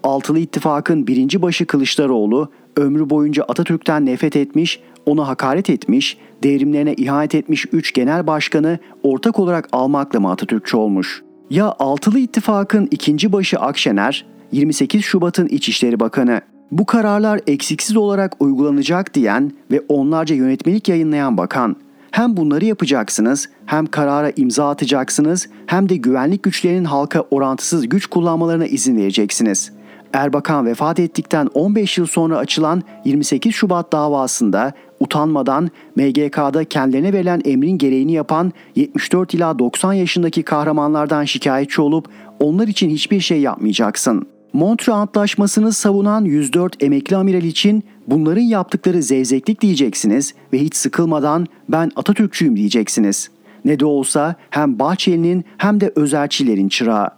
[0.06, 7.36] Altılı İttifak'ın birinci başı Kılıçdaroğlu ömrü boyunca Atatürk'ten nefret etmiş, ona hakaret etmiş, devrimlerine ihanet
[7.36, 11.24] etmiş üç genel başkanı ortak olarak almakla mı Atatürkçü olmuş?
[11.50, 16.42] Ya Altılı İttifak'ın ikinci başı Akşener, 28 Şubat'ın İçişleri Bakanı.
[16.72, 21.76] Bu kararlar eksiksiz olarak uygulanacak diyen ve onlarca yönetmelik yayınlayan bakan.
[22.12, 28.66] Hem bunları yapacaksınız, hem karara imza atacaksınız, hem de güvenlik güçlerinin halka orantısız güç kullanmalarına
[28.66, 29.72] izin vereceksiniz.
[30.16, 37.78] Erbakan vefat ettikten 15 yıl sonra açılan 28 Şubat davasında utanmadan MGK'da kendilerine verilen emrin
[37.78, 42.08] gereğini yapan 74 ila 90 yaşındaki kahramanlardan şikayetçi olup
[42.40, 44.28] onlar için hiçbir şey yapmayacaksın.
[44.54, 51.92] Montreux Antlaşması'nı savunan 104 emekli amiral için bunların yaptıkları zevzeklik diyeceksiniz ve hiç sıkılmadan ben
[51.96, 53.30] Atatürkçüyüm diyeceksiniz.
[53.66, 57.10] Ne de olsa hem Bahçeli'nin hem de özelçilerin çırağı.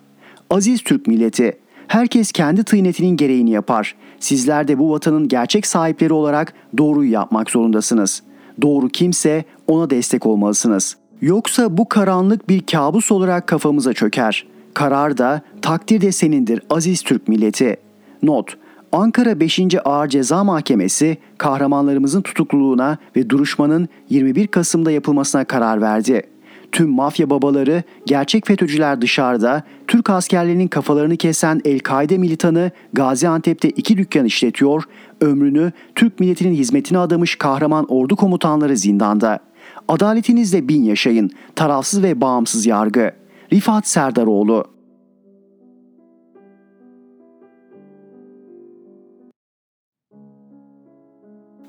[0.49, 3.95] Aziz Türk milleti, herkes kendi tıynetinin gereğini yapar.
[4.19, 8.23] Sizler de bu vatanın gerçek sahipleri olarak doğruyu yapmak zorundasınız.
[8.61, 10.97] Doğru kimse ona destek olmalısınız.
[11.21, 14.47] Yoksa bu karanlık bir kabus olarak kafamıza çöker.
[14.73, 17.77] Karar da takdir de senindir aziz Türk milleti.
[18.23, 18.57] Not
[18.91, 19.59] Ankara 5.
[19.85, 26.21] Ağır Ceza Mahkemesi kahramanlarımızın tutukluluğuna ve duruşmanın 21 Kasım'da yapılmasına karar verdi.
[26.71, 34.25] Tüm mafya babaları, gerçek FETÖ'cüler dışarıda, Türk askerlerinin kafalarını kesen El-Kaide militanı Gaziantep'te iki dükkan
[34.25, 34.83] işletiyor,
[35.21, 39.39] ömrünü Türk milletinin hizmetine adamış kahraman ordu komutanları zindanda.
[39.87, 43.11] Adaletinizle bin yaşayın, tarafsız ve bağımsız yargı.
[43.53, 44.65] Rifat Serdaroğlu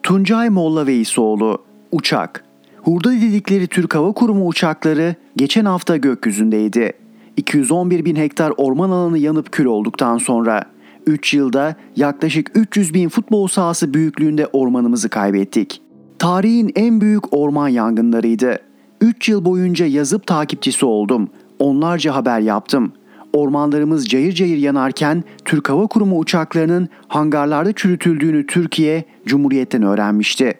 [0.02, 2.47] Tuncay Molla Veysoğlu Uçak
[2.82, 6.92] Hurda dedikleri Türk Hava Kurumu uçakları geçen hafta gökyüzündeydi.
[7.36, 10.64] 211 bin hektar orman alanı yanıp kül olduktan sonra
[11.06, 15.82] 3 yılda yaklaşık 300 bin futbol sahası büyüklüğünde ormanımızı kaybettik.
[16.18, 18.58] Tarihin en büyük orman yangınlarıydı.
[19.00, 21.28] 3 yıl boyunca yazıp takipçisi oldum.
[21.58, 22.92] Onlarca haber yaptım.
[23.32, 30.54] Ormanlarımız cayır cayır yanarken Türk Hava Kurumu uçaklarının hangarlarda çürütüldüğünü Türkiye Cumhuriyet'ten öğrenmişti.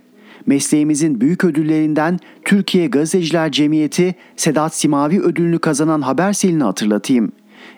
[0.49, 7.32] Mesleğimizin büyük ödüllerinden Türkiye Gazeteciler Cemiyeti Sedat Simavi ödülünü kazanan Habersel'ini hatırlatayım.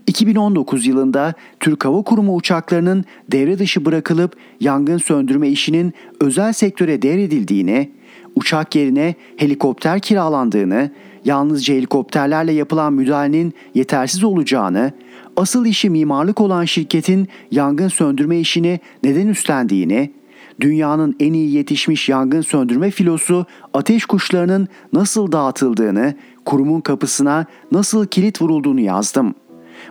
[0.06, 7.90] 2019 yılında Türk Hava Kurumu uçaklarının devre dışı bırakılıp yangın söndürme işinin özel sektöre devredildiğini,
[8.36, 10.90] uçak yerine helikopter kiralandığını,
[11.24, 14.92] yalnızca helikopterlerle yapılan müdahalenin yetersiz olacağını,
[15.36, 20.19] asıl işi mimarlık olan şirketin yangın söndürme işini neden üstlendiğini,
[20.60, 28.42] dünyanın en iyi yetişmiş yangın söndürme filosu ateş kuşlarının nasıl dağıtıldığını, kurumun kapısına nasıl kilit
[28.42, 29.34] vurulduğunu yazdım.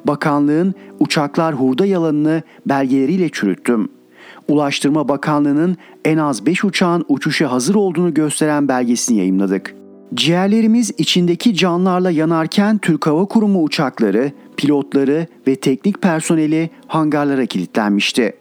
[0.06, 3.90] Bakanlığın uçaklar hurda yalanını belgeleriyle çürüttüm.
[4.48, 9.76] Ulaştırma Bakanlığı'nın en az 5 uçağın uçuşa hazır olduğunu gösteren belgesini yayımladık.
[10.14, 18.34] Ciğerlerimiz içindeki canlarla yanarken Türk Hava Kurumu uçakları, pilotları ve teknik personeli hangarlara kilitlenmişti.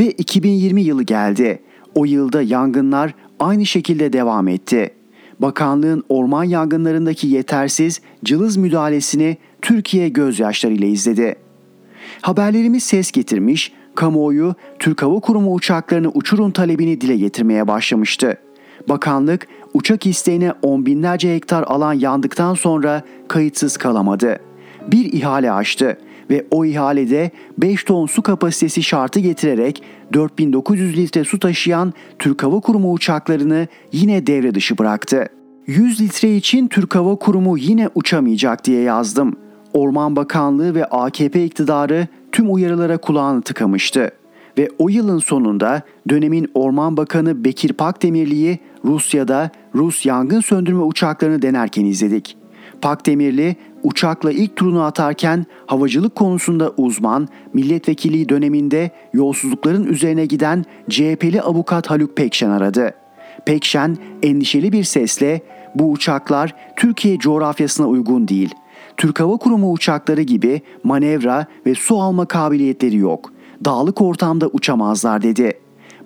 [0.00, 1.62] Ve 2020 yılı geldi.
[1.94, 4.90] O yılda yangınlar aynı şekilde devam etti.
[5.38, 11.36] Bakanlığın orman yangınlarındaki yetersiz cılız müdahalesini Türkiye gözyaşlarıyla izledi.
[12.20, 18.36] Haberlerimiz ses getirmiş, kamuoyu Türk Hava Kurumu uçaklarını uçurun talebini dile getirmeye başlamıştı.
[18.88, 24.38] Bakanlık uçak isteğine on binlerce hektar alan yandıktan sonra kayıtsız kalamadı.
[24.92, 25.98] Bir ihale açtı
[26.30, 29.82] ve o ihalede 5 ton su kapasitesi şartı getirerek
[30.12, 35.26] 4900 litre su taşıyan Türk Hava Kurumu uçaklarını yine devre dışı bıraktı.
[35.66, 39.36] 100 litre için Türk Hava Kurumu yine uçamayacak diye yazdım.
[39.72, 44.10] Orman Bakanlığı ve AKP iktidarı tüm uyarılara kulağını tıkamıştı.
[44.58, 51.84] Ve o yılın sonunda dönemin Orman Bakanı Bekir Pakdemirli'yi Rusya'da Rus yangın söndürme uçaklarını denerken
[51.84, 52.36] izledik.
[52.82, 61.90] Pakdemirli uçakla ilk turunu atarken havacılık konusunda uzman, milletvekili döneminde yolsuzlukların üzerine giden CHP'li avukat
[61.90, 62.94] Haluk Pekşen aradı.
[63.46, 65.42] Pekşen endişeli bir sesle
[65.74, 68.54] bu uçaklar Türkiye coğrafyasına uygun değil.
[68.96, 73.32] Türk Hava Kurumu uçakları gibi manevra ve su alma kabiliyetleri yok.
[73.64, 75.52] Dağlık ortamda uçamazlar dedi.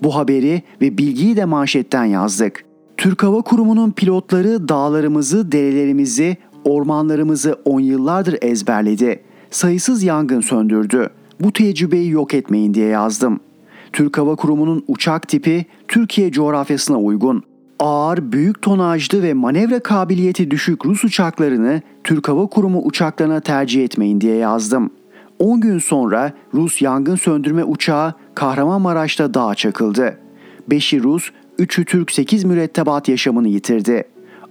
[0.03, 2.65] Bu haberi ve bilgiyi de manşetten yazdık.
[2.97, 6.37] Türk Hava Kurumu'nun pilotları dağlarımızı, derelerimizi,
[6.67, 9.21] ormanlarımızı on yıllardır ezberledi.
[9.51, 11.11] Sayısız yangın söndürdü.
[11.41, 13.41] Bu tecrübeyi yok etmeyin diye yazdım.
[13.93, 17.43] Türk Hava Kurumu'nun uçak tipi Türkiye coğrafyasına uygun.
[17.79, 24.21] Ağır, büyük tonajlı ve manevra kabiliyeti düşük Rus uçaklarını Türk Hava Kurumu uçaklarına tercih etmeyin
[24.21, 24.91] diye yazdım.
[25.39, 30.19] 10 gün sonra Rus yangın söndürme uçağı Kahramanmaraş'ta dağa çakıldı.
[30.71, 34.05] 5'i Rus, 3'ü Türk 8 mürettebat yaşamını yitirdi.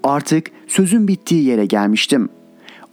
[0.06, 2.30] Artık sözün bittiği yere gelmiştim.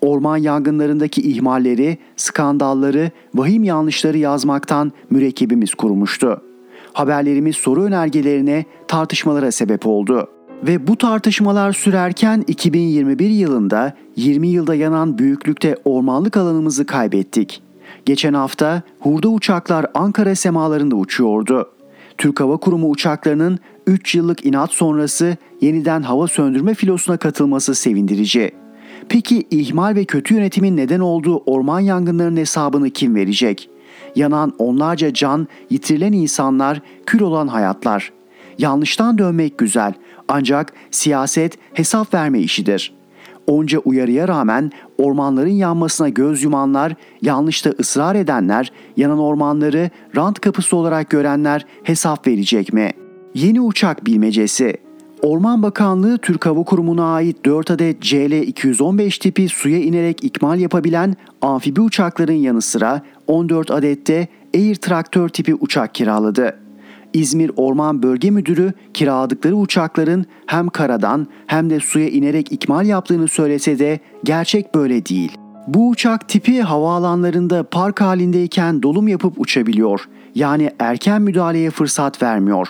[0.01, 6.43] Orman yangınlarındaki ihmalleri, skandalları, vahim yanlışları yazmaktan mürekkebimiz kurumuştu.
[6.93, 10.29] Haberlerimiz soru önergelerine, tartışmalara sebep oldu.
[10.63, 17.63] Ve bu tartışmalar sürerken 2021 yılında 20 yılda yanan büyüklükte ormanlık alanımızı kaybettik.
[18.05, 21.71] Geçen hafta hurda uçaklar Ankara semalarında uçuyordu.
[22.19, 28.51] Türk Hava Kurumu uçaklarının 3 yıllık inat sonrası yeniden hava söndürme filosuna katılması sevindirici.
[29.09, 33.71] Peki ihmal ve kötü yönetimin neden olduğu orman yangınlarının hesabını kim verecek?
[34.17, 38.13] Yanan onlarca can, yitirilen insanlar, kül olan hayatlar.
[38.59, 39.95] Yanlıştan dönmek güzel
[40.29, 42.95] ancak siyaset hesap verme işidir.
[43.47, 51.11] Onca uyarıya rağmen ormanların yanmasına göz yumanlar, yanlışta ısrar edenler, yanan ormanları rant kapısı olarak
[51.11, 53.02] görenler hesap verecek mi?
[53.35, 54.77] Yeni uçak bilmecesi.
[55.23, 61.81] Orman Bakanlığı Türk Hava Kurumu'na ait 4 adet CL-215 tipi suya inerek ikmal yapabilen amfibi
[61.81, 66.59] uçakların yanı sıra 14 adette Air Traktör tipi uçak kiraladı.
[67.13, 73.79] İzmir Orman Bölge Müdürü kiraladıkları uçakların hem karadan hem de suya inerek ikmal yaptığını söylese
[73.79, 75.33] de gerçek böyle değil.
[75.67, 80.09] Bu uçak tipi havaalanlarında park halindeyken dolum yapıp uçabiliyor.
[80.35, 82.69] Yani erken müdahaleye fırsat vermiyor.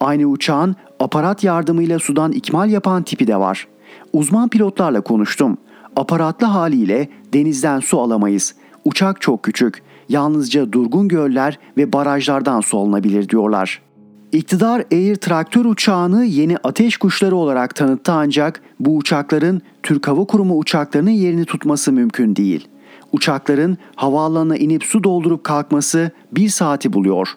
[0.00, 3.68] Aynı uçağın aparat yardımıyla sudan ikmal yapan tipi de var.
[4.12, 5.58] Uzman pilotlarla konuştum.
[5.96, 8.54] Aparatlı haliyle denizden su alamayız.
[8.84, 9.82] Uçak çok küçük.
[10.08, 13.82] Yalnızca durgun göller ve barajlardan su alınabilir diyorlar.
[14.32, 20.58] İktidar Air traktör uçağını yeni ateş kuşları olarak tanıttı ancak bu uçakların Türk Hava Kurumu
[20.58, 22.68] uçaklarının yerini tutması mümkün değil.
[23.12, 27.28] Uçakların havaalanına inip su doldurup kalkması bir saati buluyor.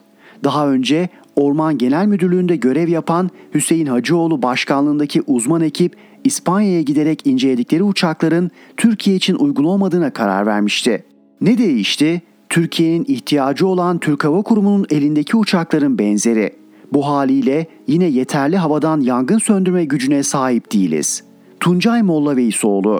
[0.44, 7.84] Daha önce Orman Genel Müdürlüğü'nde görev yapan Hüseyin Hacıoğlu başkanlığındaki uzman ekip İspanya'ya giderek inceledikleri
[7.84, 11.04] uçakların Türkiye için uygun olmadığına karar vermişti.
[11.42, 12.22] Ne değişti?
[12.50, 16.54] Türkiye'nin ihtiyacı olan Türk Hava Kurumu'nun elindeki uçakların benzeri.
[16.94, 21.24] Bu haliyle yine yeterli havadan yangın söndürme gücüne sahip değiliz.
[21.60, 23.00] Tuncay Molla Veysoğlu